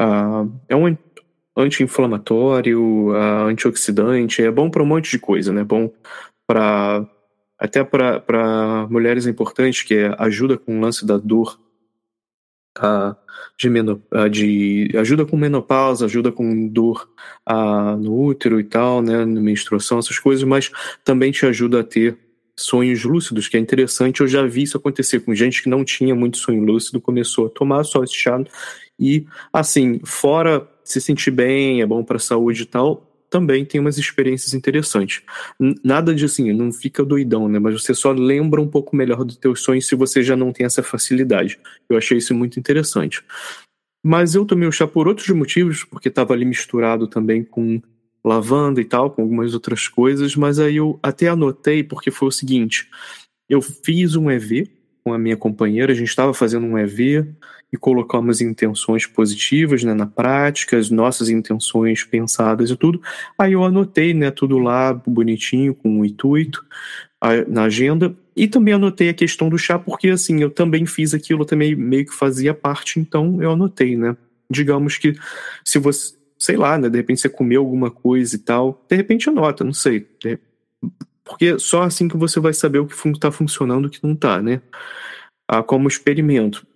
[0.00, 0.96] uh, é um
[1.56, 5.64] anti-inflamatório, uh, antioxidante, é bom para um monte de coisa, né?
[5.64, 5.90] Bom
[6.46, 7.06] para
[7.58, 11.58] até para mulheres é importante, que ajuda com o lance da dor
[12.78, 13.16] uh,
[13.58, 17.08] de, meno, uh, de ajuda com menopausa, ajuda com dor
[17.48, 20.70] uh, no útero e tal, né, na menstruação, essas coisas, mas
[21.02, 22.18] também te ajuda a ter
[22.54, 24.20] sonhos lúcidos, que é interessante.
[24.20, 27.50] Eu já vi isso acontecer com gente que não tinha muito sonho lúcido, começou a
[27.50, 28.38] tomar só esse chá.
[28.98, 33.80] E, assim, fora se sentir bem, é bom para a saúde e tal, também tem
[33.80, 35.22] umas experiências interessantes.
[35.82, 37.58] Nada de assim, não fica doidão, né?
[37.58, 40.66] Mas você só lembra um pouco melhor dos teus sonhos se você já não tem
[40.66, 41.58] essa facilidade.
[41.88, 43.22] Eu achei isso muito interessante.
[44.04, 47.80] Mas eu tomei o chá por outros motivos, porque estava ali misturado também com
[48.24, 52.32] lavanda e tal, com algumas outras coisas, mas aí eu até anotei porque foi o
[52.32, 52.88] seguinte:
[53.48, 54.75] eu fiz um EV
[55.06, 57.24] com a minha companheira, a gente estava fazendo um EV
[57.72, 63.00] e colocamos intenções positivas né, na prática, as nossas intenções pensadas e tudo.
[63.38, 66.66] Aí eu anotei né, tudo lá bonitinho, com o um intuito
[67.46, 68.16] na agenda.
[68.34, 72.04] E também anotei a questão do chá, porque assim, eu também fiz aquilo, também meio
[72.04, 74.16] que fazia parte, então eu anotei, né?
[74.50, 75.14] Digamos que
[75.64, 79.28] se você, sei lá, né, de repente você comeu alguma coisa e tal, de repente
[79.28, 80.04] anota, não sei.
[81.26, 84.12] Porque só assim que você vai saber o que está funcionando e o que não
[84.14, 84.62] está, né?
[85.48, 86.66] Ah, como experimento.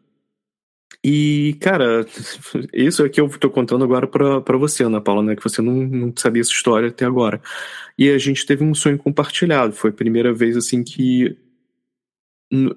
[1.04, 2.04] E, cara,
[2.74, 5.36] isso é que eu tô contando agora para você, Ana Paula, né?
[5.36, 7.40] Que você não, não sabia essa história até agora.
[7.96, 9.72] E a gente teve um sonho compartilhado.
[9.72, 11.38] Foi a primeira vez, assim, que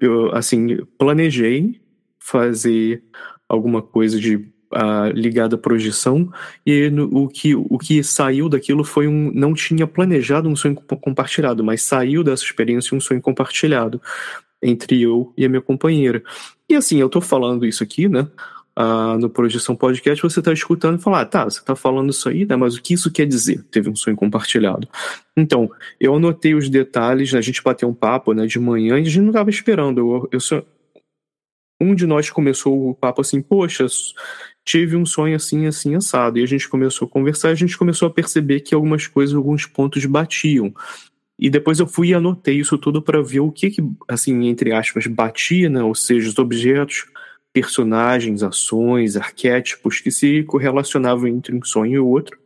[0.00, 1.80] eu, assim, planejei
[2.20, 3.02] fazer
[3.48, 6.32] alguma coisa de uh, ligada à projeção,
[6.64, 9.30] e no, o, que, o que saiu daquilo foi um.
[9.32, 14.00] Não tinha planejado um sonho compartilhado, mas saiu dessa experiência um sonho compartilhado
[14.62, 16.22] entre eu e a minha companheira.
[16.68, 18.26] E assim, eu tô falando isso aqui, né?
[18.76, 22.28] Uh, no Projeção Podcast, você tá escutando e falar, ah, tá, você tá falando isso
[22.28, 22.56] aí, né?
[22.56, 23.62] Mas o que isso quer dizer?
[23.70, 24.88] Teve um sonho compartilhado.
[25.36, 29.02] Então, eu anotei os detalhes, né, a gente bateu um papo, né, de manhã, e
[29.02, 30.00] a gente não tava esperando.
[30.00, 30.66] Eu, eu.
[31.80, 33.86] Um de nós começou o papo assim, poxa,
[34.64, 36.38] tive um sonho assim, assim, assado.
[36.38, 39.66] E a gente começou a conversar, a gente começou a perceber que algumas coisas, alguns
[39.66, 40.72] pontos batiam.
[41.38, 44.72] E depois eu fui e anotei isso tudo para ver o que, que, assim, entre
[44.72, 45.82] aspas, batia, né?
[45.82, 47.06] Ou seja, os objetos,
[47.52, 52.38] personagens, ações, arquétipos que se correlacionavam entre um sonho e outro,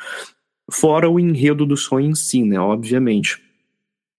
[0.70, 2.58] fora o enredo do sonho em si, né?
[2.58, 3.47] Obviamente.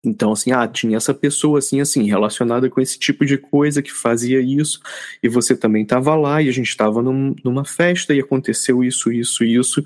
[0.03, 3.91] Então, assim, ah, tinha essa pessoa, assim, assim, relacionada com esse tipo de coisa que
[3.91, 4.79] fazia isso,
[5.21, 9.12] e você também estava lá, e a gente estava num, numa festa, e aconteceu isso,
[9.12, 9.83] isso, isso,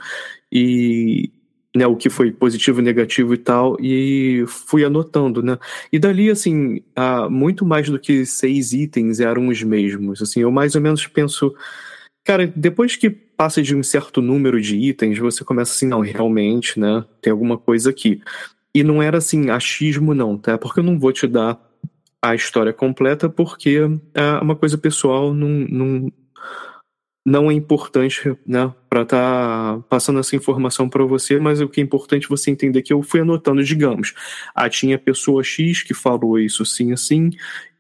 [0.52, 1.32] e,
[1.76, 5.58] né, o que foi positivo, negativo e tal, e fui anotando, né?
[5.92, 10.52] E dali, assim, ah, muito mais do que seis itens eram os mesmos, assim, eu
[10.52, 11.56] mais ou menos penso,
[12.24, 16.80] cara, depois que passa de um certo número de itens, você começa assim, não, realmente,
[16.80, 18.22] né, tem alguma coisa aqui.
[18.74, 20.58] E não era assim, achismo não, tá?
[20.58, 21.60] Porque eu não vou te dar
[22.22, 23.80] a história completa, porque
[24.14, 26.12] é uma coisa pessoal, não, não,
[27.26, 31.82] não é importante, né, para estar tá passando essa informação para você, mas o que
[31.82, 34.14] é importante você entender que eu fui anotando, digamos,
[34.56, 37.30] ah, tinha pessoa X que falou isso assim, assim,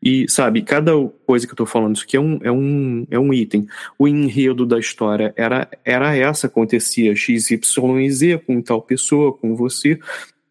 [0.02, 0.92] e sabe, cada
[1.26, 3.66] coisa que eu tô falando, isso aqui é um, é um, é um item.
[3.98, 9.32] O enredo da história era, era essa, acontecia X, Y e Z com tal pessoa,
[9.32, 9.98] com você,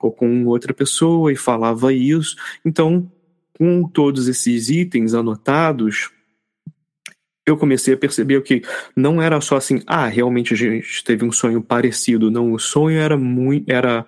[0.02, 2.36] ou com outra pessoa e falava isso.
[2.64, 3.10] Então,
[3.56, 6.10] com todos esses itens anotados,
[7.46, 8.62] eu comecei a perceber que
[8.96, 12.30] não era só assim, ah, realmente a gente teve um sonho parecido.
[12.30, 14.06] Não, o sonho era muito, era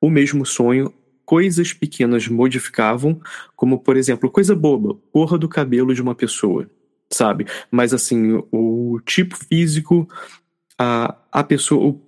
[0.00, 0.92] o mesmo sonho.
[1.24, 3.20] Coisas pequenas modificavam,
[3.56, 6.68] como por exemplo, coisa boba, cor do cabelo de uma pessoa,
[7.10, 7.46] sabe?
[7.70, 10.06] Mas assim, o tipo físico,
[10.78, 11.98] a, a pessoa,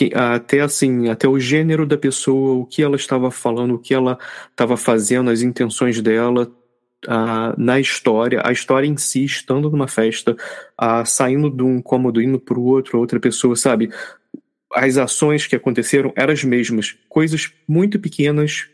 [0.00, 3.92] que, até assim, até o gênero da pessoa, o que ela estava falando, o que
[3.92, 4.18] ela
[4.50, 6.50] estava fazendo, as intenções dela
[7.58, 10.34] na história, a história em si, estando numa festa,
[11.04, 13.90] saindo de um cômodo, indo para o outro, outra pessoa, sabe?
[14.72, 16.96] As ações que aconteceram eram as mesmas.
[17.06, 18.68] Coisas muito pequenas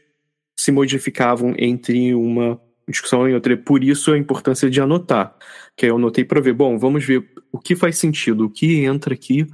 [0.57, 3.57] se modificavam entre uma discussão e outra.
[3.57, 5.35] Por isso a importância de anotar.
[5.77, 9.13] Que eu anotei para ver, bom, vamos ver o que faz sentido, o que entra
[9.13, 9.45] aqui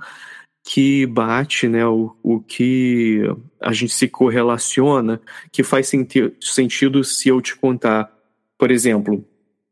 [0.64, 3.22] que bate, né, o, o que
[3.60, 5.20] a gente se correlaciona,
[5.50, 8.12] que faz senti sentido se eu te contar.
[8.56, 9.24] Por exemplo,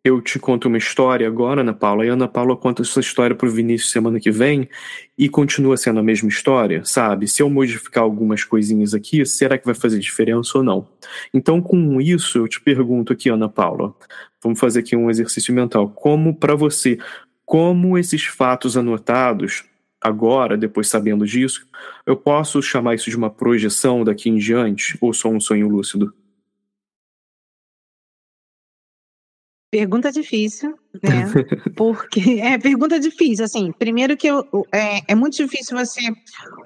[0.02, 3.36] eu te conto uma história agora, Ana Paula, e a Ana Paula conta essa história
[3.36, 4.68] para o Vinícius semana que vem
[5.16, 7.28] e continua sendo a mesma história, sabe?
[7.28, 10.88] Se eu modificar algumas coisinhas aqui, será que vai fazer diferença ou não?
[11.34, 13.94] Então, com isso, eu te pergunto aqui, Ana Paula,
[14.42, 15.90] vamos fazer aqui um exercício mental.
[15.90, 16.98] Como, para você,
[17.44, 19.64] como esses fatos anotados,
[20.00, 21.66] agora, depois sabendo disso,
[22.06, 26.14] eu posso chamar isso de uma projeção daqui em diante ou só um sonho lúcido?
[29.70, 31.26] Pergunta difícil, né?
[31.76, 33.70] Porque é pergunta difícil, assim.
[33.70, 36.00] Primeiro que eu, é, é muito difícil você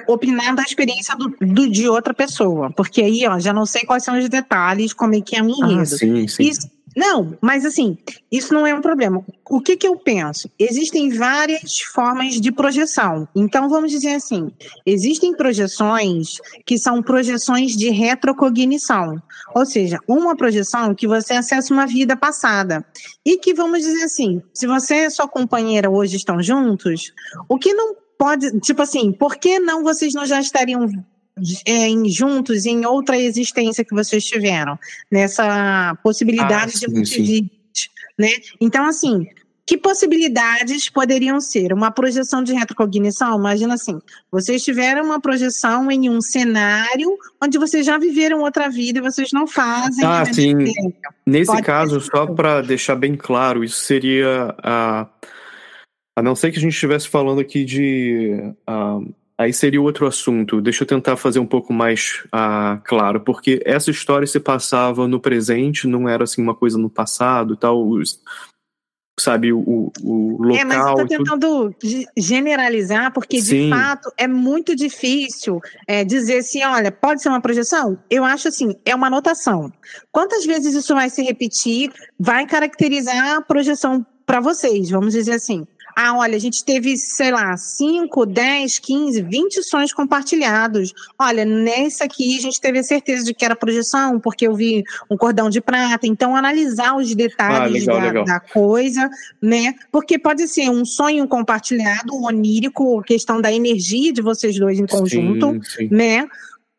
[0.08, 4.04] opinar da experiência do, do, de outra pessoa, porque aí, ó, já não sei quais
[4.04, 6.44] são os detalhes, como é que é a minha ah, sim, sim.
[6.44, 6.66] Isso,
[6.96, 7.98] não, mas assim,
[8.30, 9.24] isso não é um problema.
[9.48, 10.48] O que, que eu penso?
[10.58, 13.28] Existem várias formas de projeção.
[13.34, 14.50] Então, vamos dizer assim:
[14.86, 19.20] existem projeções que são projeções de retrocognição.
[19.54, 22.84] Ou seja, uma projeção que você acessa uma vida passada.
[23.24, 27.12] E que, vamos dizer assim, se você e sua companheira hoje estão juntos,
[27.48, 28.60] o que não pode.
[28.60, 30.88] Tipo assim, por que não vocês não já estariam
[31.66, 34.78] em, juntos em outra existência que vocês tiveram,
[35.10, 38.30] nessa possibilidade ah, sim, de multivídeos, né?
[38.60, 39.26] Então, assim,
[39.66, 41.72] que possibilidades poderiam ser?
[41.72, 43.38] Uma projeção de retrocognição?
[43.38, 43.98] Imagina assim,
[44.30, 49.30] vocês tiveram uma projeção em um cenário onde vocês já viveram outra vida e vocês
[49.32, 50.04] não fazem.
[50.04, 50.54] Ah, sim.
[51.26, 55.08] Nesse Pode caso, só para deixar bem claro, isso seria a.
[56.16, 58.54] A não ser que a gente estivesse falando aqui de.
[58.68, 60.60] Uh, Aí seria outro assunto.
[60.60, 65.18] Deixa eu tentar fazer um pouco mais uh, claro, porque essa história se passava no
[65.18, 67.84] presente, não era assim uma coisa no passado, tal.
[67.84, 68.20] Os,
[69.18, 70.56] sabe, o, o local.
[70.56, 71.74] É, mas eu tô tentando
[72.16, 73.64] generalizar, porque Sim.
[73.64, 77.98] de fato é muito difícil é, dizer assim: olha, pode ser uma projeção?
[78.08, 79.72] Eu acho assim, é uma anotação.
[80.12, 85.66] Quantas vezes isso vai se repetir, vai caracterizar a projeção para vocês, vamos dizer assim.
[85.96, 90.92] Ah, olha, a gente teve, sei lá, 5, 10, 15, 20 sonhos compartilhados.
[91.18, 94.82] Olha, nesse aqui a gente teve a certeza de que era projeção, porque eu vi
[95.10, 96.06] um cordão de prata.
[96.06, 98.24] Então, analisar os detalhes ah, legal, da, legal.
[98.24, 99.08] da, coisa,
[99.40, 99.74] né?
[99.92, 105.52] Porque pode ser um sonho compartilhado, onírico, questão da energia de vocês dois em conjunto,
[105.52, 105.88] sim, sim.
[105.90, 106.26] né?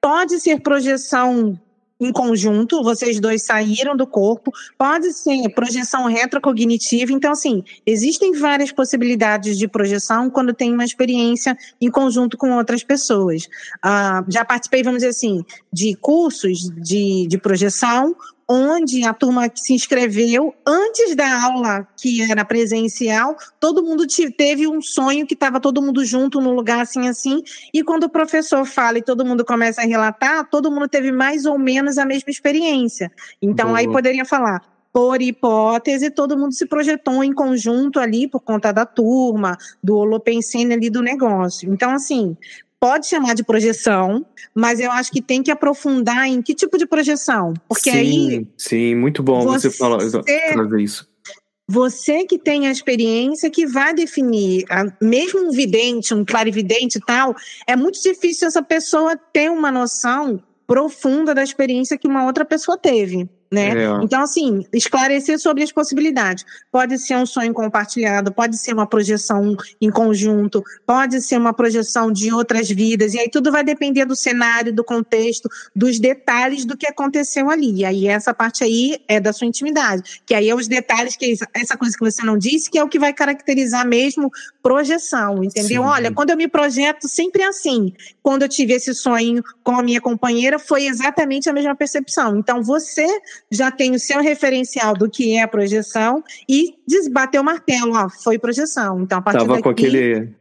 [0.01, 1.59] Pode ser projeção
[1.99, 7.11] em conjunto, vocês dois saíram do corpo, pode ser projeção retrocognitiva.
[7.13, 12.83] Então, assim, existem várias possibilidades de projeção quando tem uma experiência em conjunto com outras
[12.83, 13.45] pessoas.
[13.83, 18.15] Uh, já participei, vamos dizer assim, de cursos de, de projeção,
[18.47, 24.05] onde a turma que se inscreveu, antes da aula que era presencial, todo mundo
[24.37, 28.09] teve um sonho que estava todo mundo junto num lugar assim, assim, e quando o
[28.09, 32.05] professor fala e todo mundo começa a relatar, todo mundo teve mais ou menos a
[32.05, 33.11] mesma experiência.
[33.41, 33.79] Então Boa.
[33.79, 34.61] aí poderia falar,
[34.95, 40.73] por hipótese, todo mundo se projetou em conjunto ali por conta da turma, do holopensene
[40.73, 41.69] ali do negócio.
[41.69, 42.37] Então, assim,
[42.79, 46.85] pode chamar de projeção, mas eu acho que tem que aprofundar em que tipo de
[46.85, 47.53] projeção.
[47.67, 48.47] Porque sim, aí.
[48.57, 51.07] Sim, muito bom você, você falar trazer isso.
[51.67, 54.65] Você que tem a experiência que vai definir,
[55.01, 57.35] mesmo um vidente, um clarividente e tal,
[57.65, 62.77] é muito difícil essa pessoa ter uma noção profunda da experiência que uma outra pessoa
[62.77, 63.69] teve né?
[63.69, 64.03] É.
[64.03, 66.45] Então, assim, esclarecer sobre as possibilidades.
[66.71, 72.11] Pode ser um sonho compartilhado, pode ser uma projeção em conjunto, pode ser uma projeção
[72.11, 76.77] de outras vidas, e aí tudo vai depender do cenário, do contexto, dos detalhes do
[76.77, 77.77] que aconteceu ali.
[77.77, 81.25] E aí essa parte aí é da sua intimidade, que aí é os detalhes, que
[81.25, 84.31] é essa coisa que você não disse, que é o que vai caracterizar mesmo
[84.61, 85.83] projeção, entendeu?
[85.83, 85.87] Sim.
[85.87, 87.93] Olha, quando eu me projeto, sempre é assim.
[88.21, 92.37] Quando eu tive esse sonho com a minha companheira, foi exatamente a mesma percepção.
[92.37, 93.05] Então, você
[93.51, 98.09] já tem o seu referencial do que é a projeção e desbater o martelo, ó,
[98.09, 99.01] foi projeção.
[99.01, 99.63] Então, a partir Tava daqui...
[99.63, 100.35] com aquele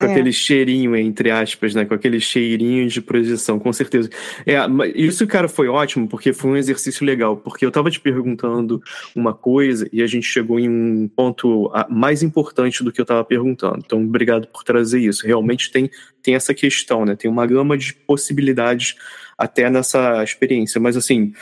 [0.00, 0.12] com é.
[0.12, 1.84] aquele cheirinho, entre aspas, né?
[1.84, 4.08] Com aquele cheirinho de projeção, com certeza.
[4.46, 4.56] É,
[4.94, 8.80] isso, cara, foi ótimo, porque foi um exercício legal, porque eu tava te perguntando
[9.14, 13.24] uma coisa e a gente chegou em um ponto mais importante do que eu tava
[13.24, 13.82] perguntando.
[13.84, 15.26] Então, obrigado por trazer isso.
[15.26, 15.90] Realmente tem,
[16.22, 17.16] tem essa questão, né?
[17.16, 18.94] Tem uma gama de possibilidades
[19.36, 20.80] até nessa experiência.
[20.80, 21.32] Mas, assim,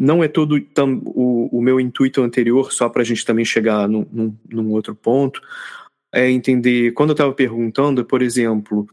[0.00, 3.86] não é todo tam, o, o, meu intuito anterior, só para a gente também chegar
[3.86, 5.42] num, num, num, outro ponto,
[6.10, 6.92] é entender.
[6.92, 8.88] Quando eu estava perguntando, por exemplo,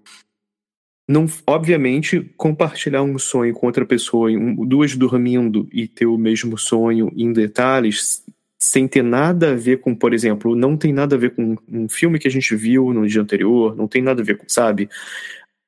[1.10, 6.58] não, obviamente, compartilhar um sonho com outra pessoa, um, duas dormindo e ter o mesmo
[6.58, 8.26] sonho em detalhes,
[8.60, 11.88] sem ter nada a ver com, por exemplo, não tem nada a ver com um
[11.88, 14.90] filme que a gente viu no dia anterior, não tem nada a ver com, sabe?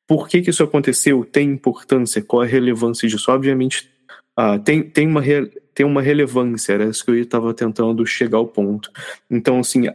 [0.05, 1.23] Por que, que isso aconteceu?
[1.23, 2.21] Tem importância?
[2.21, 3.31] Qual a relevância disso?
[3.31, 3.89] Obviamente,
[4.41, 5.21] ah, tem, tem, uma
[5.73, 8.89] tem uma relevância, era isso que eu estava tentando chegar ao ponto.
[9.29, 9.87] Então, assim,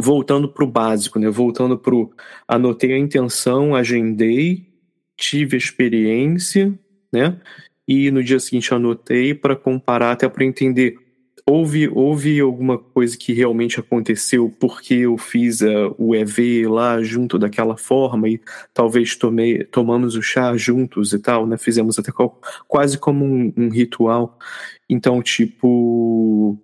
[0.00, 1.28] voltando para o básico, né?
[1.28, 2.10] Voltando para o
[2.48, 4.66] anotei a intenção, agendei,
[5.14, 6.72] tive experiência,
[7.12, 7.38] né?
[7.86, 10.96] E no dia seguinte anotei para comparar até para entender
[11.46, 17.38] houve, houve alguma coisa que realmente aconteceu porque eu fiz uh, o EV lá junto
[17.38, 18.40] daquela forma e
[18.72, 21.58] talvez tomei, tomamos o chá juntos e tal, né?
[21.58, 22.10] Fizemos até
[22.66, 24.38] quase como um, um ritual.
[24.88, 26.58] Então, tipo.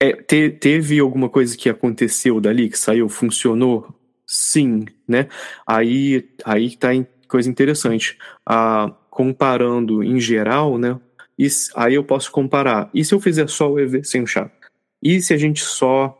[0.00, 3.94] É, te, teve alguma coisa que aconteceu dali, que saiu, funcionou?
[4.26, 5.28] Sim, né?
[5.66, 6.90] Aí, aí tá
[7.28, 8.16] coisa interessante.
[8.46, 10.98] Ah, comparando em geral, né?
[11.38, 12.90] E aí eu posso comparar.
[12.92, 14.50] E se eu fizer só o EV sem o chá?
[15.02, 16.16] E se a gente só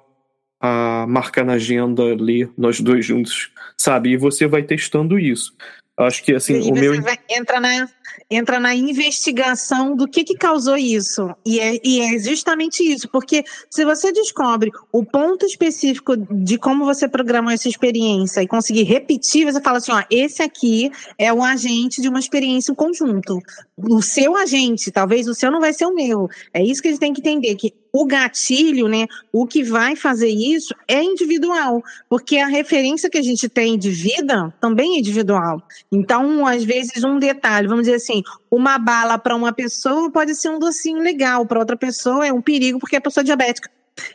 [0.60, 4.10] a, marcar na agenda ali, nós dois juntos, sabe?
[4.10, 5.56] E você vai testando isso.
[5.98, 6.94] Acho que assim, o meu.
[7.28, 7.88] entra na,
[8.30, 11.28] entra na investigação do que, que causou isso.
[11.44, 16.84] E é, e é justamente isso, porque se você descobre o ponto específico de como
[16.84, 20.88] você programou essa experiência e conseguir repetir, você fala assim: ó, esse aqui
[21.18, 23.40] é o agente de uma experiência em conjunto.
[23.76, 26.28] O seu agente, talvez o seu não vai ser o meu.
[26.54, 29.96] É isso que a gente tem que entender, que o gatilho, né, o que vai
[29.96, 34.98] fazer isso é individual, porque a referência que a gente tem de vida também é
[34.98, 35.62] individual.
[35.90, 40.50] Então, às vezes, um detalhe, vamos dizer assim, uma bala para uma pessoa pode ser
[40.50, 43.70] um docinho legal, para outra pessoa é um perigo porque é pessoa diabética.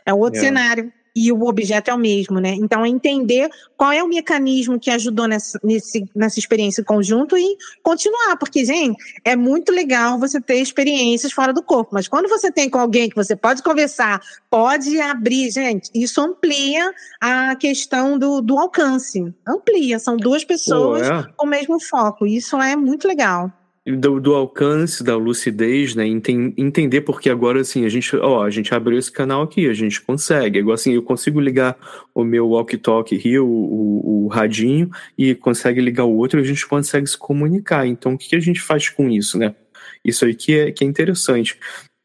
[0.06, 0.42] É outro é.
[0.42, 2.54] cenário e o objeto é o mesmo, né?
[2.54, 7.36] Então, é entender qual é o mecanismo que ajudou nessa, nesse, nessa experiência em conjunto
[7.36, 12.28] e continuar, porque, gente, é muito legal você ter experiências fora do corpo, mas quando
[12.28, 18.18] você tem com alguém que você pode conversar, pode abrir, gente, isso amplia a questão
[18.18, 19.32] do, do alcance.
[19.46, 21.22] Amplia, são duas pessoas é?
[21.36, 23.52] com o mesmo foco, isso é muito legal
[23.86, 26.06] do, do, alcance, da lucidez, né?
[26.06, 29.74] Enten, entender porque agora assim a gente, ó, a gente abriu esse canal aqui, a
[29.74, 30.58] gente consegue.
[30.58, 31.76] Igual assim, eu consigo ligar
[32.14, 36.46] o meu walkie-talkie aqui, o, o, o, radinho, e consegue ligar o outro e a
[36.46, 37.86] gente consegue se comunicar.
[37.86, 39.54] Então, o que a gente faz com isso, né?
[40.02, 41.58] Isso aí que é, que é interessante.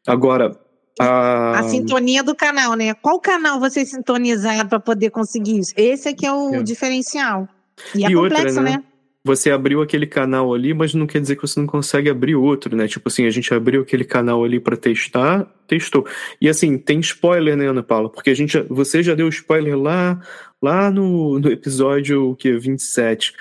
[0.06, 0.58] Agora.
[0.98, 1.60] A...
[1.60, 2.92] a sintonia do canal, né?
[2.92, 5.72] Qual canal você sintonizar para poder conseguir isso?
[5.74, 6.62] Esse aqui é o é.
[6.62, 7.48] diferencial.
[7.94, 8.70] E, é e complexo, outra, né?
[8.72, 8.84] né?
[9.24, 12.74] Você abriu aquele canal ali, mas não quer dizer que você não consegue abrir outro,
[12.74, 12.88] né?
[12.88, 16.06] Tipo assim, a gente abriu aquele canal ali para testar, testou.
[16.40, 18.10] E assim, tem spoiler, né, Ana Paula?
[18.10, 20.20] Porque a gente, você já deu spoiler lá,
[20.60, 23.34] lá no, no episódio que 27,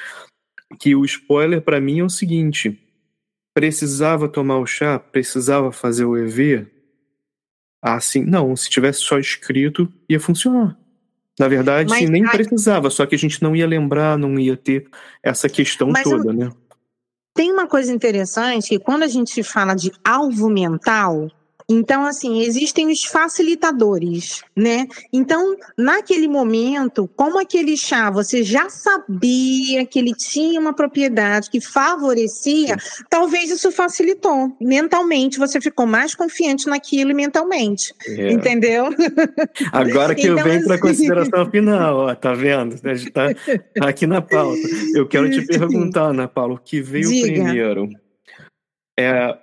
[0.79, 2.77] que o spoiler para mim é o seguinte:
[3.53, 6.67] precisava tomar o chá, precisava fazer o EV.
[7.81, 10.78] Assim, não, se tivesse só escrito, ia funcionar.
[11.39, 14.87] Na verdade, mas, nem precisava, só que a gente não ia lembrar, não ia ter
[15.23, 16.51] essa questão toda, né?
[17.33, 21.31] Tem uma coisa interessante que quando a gente fala de alvo mental,
[21.69, 24.87] então, assim, existem os facilitadores, né?
[25.13, 31.61] Então, naquele momento, como aquele chá você já sabia que ele tinha uma propriedade que
[31.61, 33.03] favorecia, Sim.
[33.07, 34.51] talvez isso facilitou.
[34.59, 37.93] Mentalmente, você ficou mais confiante naquilo mentalmente.
[38.07, 38.31] É.
[38.31, 38.89] Entendeu?
[39.71, 40.87] Agora que então, eu venho para a assim...
[40.87, 42.75] consideração final, ó, tá vendo?
[42.83, 43.27] A gente tá
[43.81, 44.59] aqui na pauta.
[44.95, 47.27] Eu quero te perguntar, Ana Paula, o que veio Diga.
[47.27, 47.89] primeiro?
[48.97, 49.37] É.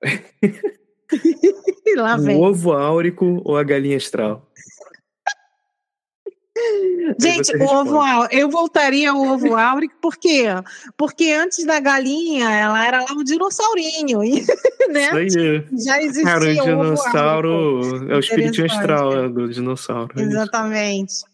[1.96, 2.36] Lá vem.
[2.36, 4.46] O ovo áurico ou a galinha astral?
[7.18, 10.44] Gente, o ovo áurico, eu voltaria ao ovo áurico, por quê?
[10.96, 14.20] Porque antes da galinha, ela era lá um dinossaurinho,
[14.90, 15.24] né?
[15.24, 15.66] Isso aí.
[15.84, 20.12] Já existia Cara, o dinossauro, é o espírito astral do dinossauro.
[20.18, 21.31] É Exatamente.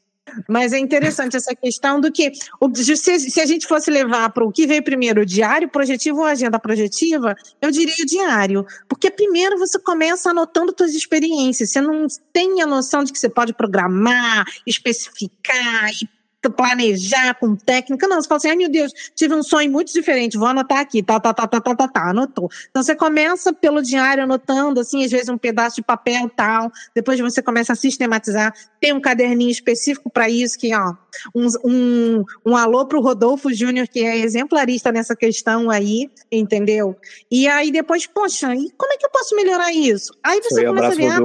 [0.49, 2.33] Mas é interessante essa questão do que,
[2.75, 6.31] se, a gente fosse levar para o que veio primeiro, o diário projetivo ou a
[6.31, 8.67] agenda projetiva, eu diria o diário.
[8.89, 13.29] Porque primeiro você começa anotando suas experiências, você não tem a noção de que você
[13.29, 16.18] pode programar, especificar e
[16.51, 20.39] planejar com técnica, não, você fala assim, ai meu Deus, tive um sonho muito diferente,
[20.39, 22.51] vou anotar aqui, tá, tá, tá, tá, tá, tá, tá, anotou.
[22.71, 27.19] Então você começa pelo diário anotando, assim, às vezes um pedaço de papel tal, depois
[27.21, 30.95] você começa a sistematizar, tem um caderninho específico para isso, que, ó,
[31.35, 36.97] um, um, um alô pro Rodolfo Júnior, que é exemplarista nessa questão aí, entendeu?
[37.31, 40.13] E aí depois, poxa, e como é que eu posso melhorar isso?
[40.23, 41.21] Aí você começa a ver, ah,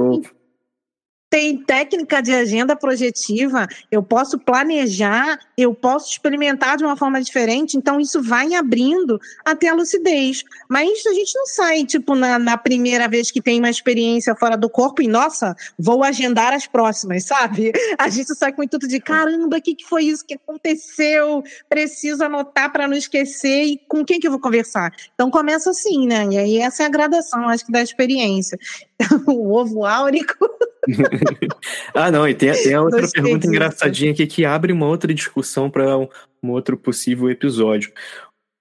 [1.34, 7.76] tem técnica de agenda projetiva, eu posso planejar, eu posso experimentar de uma forma diferente,
[7.76, 10.44] então isso vai abrindo até a lucidez.
[10.68, 14.56] Mas a gente não sai, tipo, na, na primeira vez que tem uma experiência fora
[14.56, 17.72] do corpo e, nossa, vou agendar as próximas, sabe?
[17.98, 21.42] A gente sai com tudo de caramba, o que, que foi isso que aconteceu?
[21.68, 24.92] Preciso anotar para não esquecer e com quem que eu vou conversar?
[25.14, 26.28] Então começa assim, né?
[26.30, 28.56] E aí essa é a gradação, acho que, da experiência.
[29.26, 30.48] o ovo áurico.
[31.94, 35.70] ah, não, e tem, tem a outra pergunta engraçadinha aqui que abre uma outra discussão
[35.70, 36.08] para um,
[36.42, 37.92] um, outro possível episódio.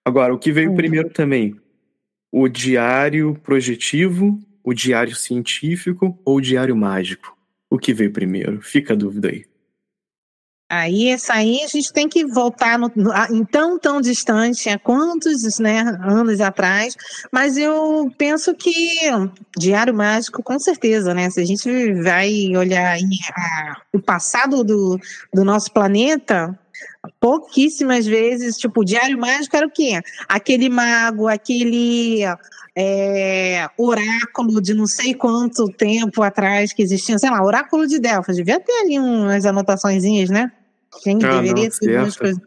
[0.06, 0.76] Agora, o que veio hum.
[0.76, 1.56] primeiro também?
[2.32, 7.38] O diário projetivo, o diário científico ou o diário mágico?
[7.70, 8.62] O que veio primeiro?
[8.62, 9.46] Fica a dúvida aí.
[10.76, 14.80] Aí, essa aí a gente tem que voltar no, no, em tão, tão distante, há
[14.80, 16.96] quantos né, anos atrás,
[17.32, 18.74] mas eu penso que
[19.56, 21.30] Diário Mágico, com certeza, né?
[21.30, 25.00] Se a gente vai olhar a, o passado do,
[25.32, 26.58] do nosso planeta,
[27.20, 30.02] pouquíssimas vezes, tipo, o Diário Mágico era o quê?
[30.28, 32.24] Aquele mago, aquele
[32.76, 38.36] é, oráculo de não sei quanto tempo atrás que existia, sei lá, oráculo de Delfos,
[38.36, 40.52] devia ter ali umas anotaçõezinhas, né?
[41.02, 42.42] Quem ah, deveria não, ter umas coisas.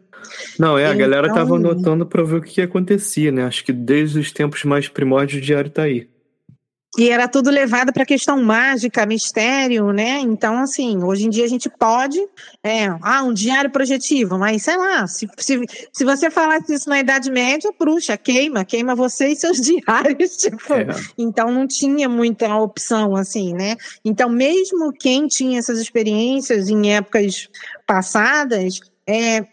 [0.59, 0.99] Não, é, a então...
[0.99, 3.45] galera tava anotando para ver o que acontecia, né?
[3.45, 6.07] Acho que desde os tempos mais primórdios o diário tá aí.
[6.97, 10.19] E era tudo levado para questão mágica, mistério, né?
[10.19, 12.17] Então, assim, hoje em dia a gente pode.
[12.63, 15.61] É, ah, um diário projetivo, mas sei lá, se, se,
[15.93, 20.37] se você falasse isso na Idade Média, bruxa, queima, queima você e seus diários.
[20.37, 20.87] Tipo, é.
[21.15, 23.75] Então não tinha muita opção, assim, né?
[24.03, 27.47] Então, mesmo quem tinha essas experiências em épocas
[27.87, 29.47] passadas, é,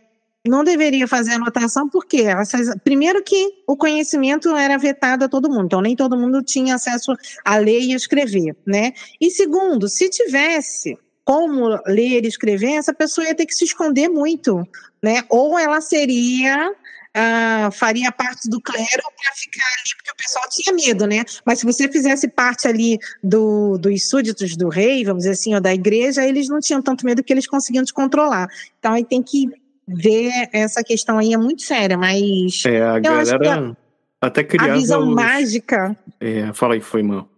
[0.47, 5.65] não deveria fazer anotação porque essas, primeiro que o conhecimento era vetado a todo mundo,
[5.65, 8.93] então nem todo mundo tinha acesso a ler e escrever, né?
[9.19, 14.09] E segundo, se tivesse como ler e escrever, essa pessoa ia ter que se esconder
[14.11, 14.63] muito,
[15.03, 15.25] né?
[15.31, 16.75] Ou ela seria
[17.17, 21.25] Uh, faria parte do clero para ficar ali, o pessoal tinha medo, né?
[21.45, 25.61] Mas se você fizesse parte ali do, dos súditos do rei, vamos dizer assim, ou
[25.61, 28.49] da igreja, eles não tinham tanto medo que eles conseguiam te controlar.
[28.79, 29.49] Então aí tem que
[29.87, 32.63] ver essa questão aí é muito séria, mas.
[32.67, 33.77] É, a galera
[34.21, 34.73] até criava.
[34.73, 35.15] A visão os...
[35.15, 35.97] mágica.
[36.21, 37.29] É, fala aí, foi mal.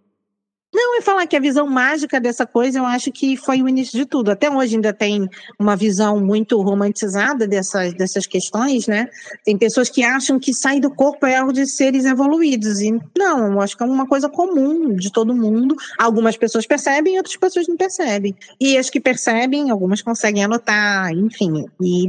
[0.77, 3.97] Não, é falar que a visão mágica dessa coisa, eu acho que foi o início
[3.97, 4.29] de tudo.
[4.29, 9.09] Até hoje ainda tem uma visão muito romantizada dessas, dessas questões, né?
[9.43, 12.79] Tem pessoas que acham que sair do corpo é algo de seres evoluídos.
[12.79, 15.75] E não, eu acho que é uma coisa comum de todo mundo.
[15.97, 18.35] Algumas pessoas percebem, outras pessoas não percebem.
[18.61, 22.07] E as que percebem, algumas conseguem anotar, enfim, e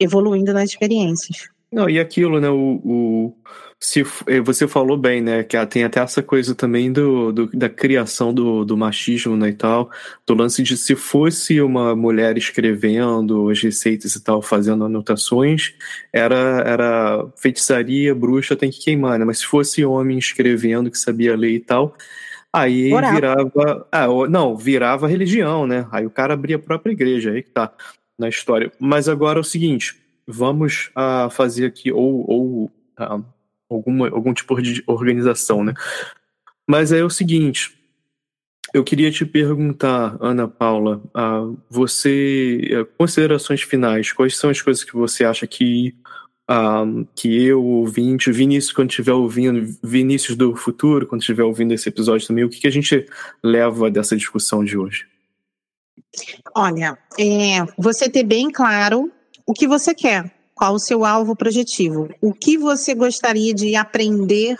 [0.00, 1.50] evoluindo nas experiências.
[1.70, 2.48] Não, e aquilo, né?
[2.48, 3.34] O, o,
[3.82, 5.42] se, eh, você falou bem, né?
[5.42, 9.54] Que tem até essa coisa também do, do, da criação do, do machismo né, e
[9.54, 9.90] tal,
[10.26, 15.74] do lance de se fosse uma mulher escrevendo as receitas e tal, fazendo anotações,
[16.12, 19.24] era, era feitiçaria, bruxa, tem que queimar, né?
[19.24, 21.96] Mas se fosse homem escrevendo que sabia ler e tal,
[22.52, 23.14] aí Oral.
[23.14, 23.88] virava.
[23.90, 25.86] Ah, não, virava religião, né?
[25.90, 27.72] Aí o cara abria a própria igreja, aí que tá
[28.18, 28.70] na história.
[28.78, 30.00] Mas agora é o seguinte
[30.30, 32.64] vamos uh, fazer aqui, ou, ou
[32.98, 33.24] uh,
[33.70, 35.74] alguma, algum tipo de organização, né?
[36.66, 37.72] Mas é o seguinte,
[38.72, 44.94] eu queria te perguntar, Ana Paula, uh, você, considerações finais, quais são as coisas que
[44.94, 45.94] você acha que
[47.14, 52.26] que eu, ouvinte, Vinícius, quando estiver ouvindo, Vinícius do futuro, quando estiver ouvindo esse episódio
[52.26, 53.06] também, o que, que a gente
[53.40, 55.06] leva dessa discussão de hoje?
[56.56, 59.12] Olha, é, você ter bem claro
[59.46, 60.28] o que você quer,
[60.60, 64.58] qual o seu alvo projetivo, o que você gostaria de aprender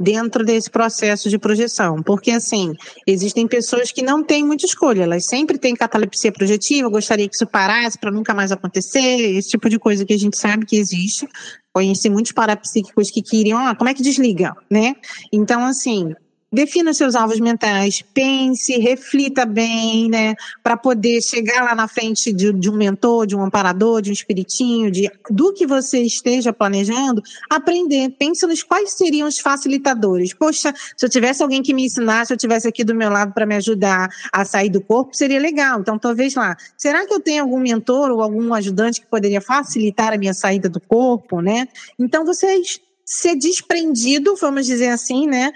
[0.00, 2.02] dentro desse processo de projeção.
[2.02, 2.72] Porque, assim,
[3.06, 7.46] existem pessoas que não têm muita escolha, elas sempre têm catalepsia projetiva, gostaria que isso
[7.46, 11.28] parasse para nunca mais acontecer, esse tipo de coisa que a gente sabe que existe.
[11.70, 14.94] Conheci muitos parapsíquicos que queriam, ah, como é que desliga, né?
[15.30, 16.14] Então, assim,
[16.52, 22.52] defina seus alvos mentais, pense, reflita bem, né, para poder chegar lá na frente de,
[22.52, 27.22] de, um mentor, de um amparador, de um espiritinho, de do que você esteja planejando,
[27.48, 30.34] aprender, pense nos quais seriam os facilitadores.
[30.34, 33.32] Poxa, se eu tivesse alguém que me ensinasse, se eu tivesse aqui do meu lado
[33.32, 35.80] para me ajudar a sair do corpo, seria legal.
[35.80, 40.12] Então, talvez lá, será que eu tenho algum mentor ou algum ajudante que poderia facilitar
[40.12, 41.66] a minha saída do corpo, né?
[41.98, 45.52] Então, vocês ser desprendido, vamos dizer assim, né,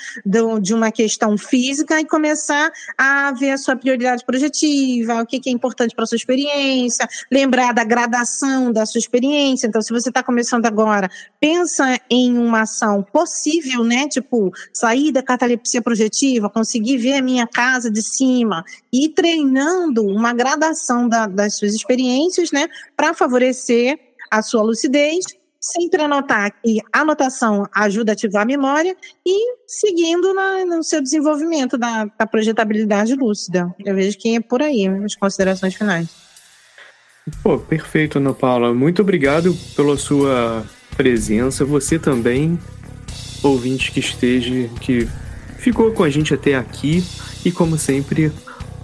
[0.60, 5.48] de uma questão física e começar a ver a sua prioridade projetiva, o que, que
[5.48, 9.66] é importante para a sua experiência, lembrar da gradação da sua experiência.
[9.66, 11.08] Então, se você está começando agora,
[11.40, 17.46] pensa em uma ação possível, né, tipo sair da catalepsia projetiva, conseguir ver a minha
[17.46, 23.98] casa de cima e treinando uma gradação da, das suas experiências, né, para favorecer
[24.30, 25.24] a sua lucidez
[25.72, 31.02] sempre anotar que a anotação ajuda a ativar a memória e seguindo na, no seu
[31.02, 33.74] desenvolvimento da, da, projetabilidade lúcida.
[33.84, 36.08] Eu vejo que é por aí as considerações finais.
[37.42, 38.72] Pô, perfeito, Ana Paula.
[38.72, 40.64] Muito obrigado pela sua
[40.96, 41.64] presença.
[41.64, 42.58] Você também,
[43.42, 45.08] ouvinte que esteja, que
[45.58, 47.04] ficou com a gente até aqui.
[47.44, 48.32] E como sempre,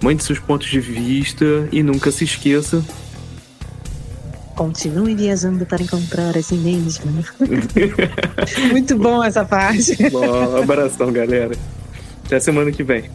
[0.01, 2.83] mande seus pontos de vista e nunca se esqueça
[4.55, 7.23] Continue viajando para encontrar esse mesmo.
[8.71, 9.95] Muito bom essa parte.
[10.09, 11.55] Bom, abração, galera.
[12.25, 13.09] Até semana que vem.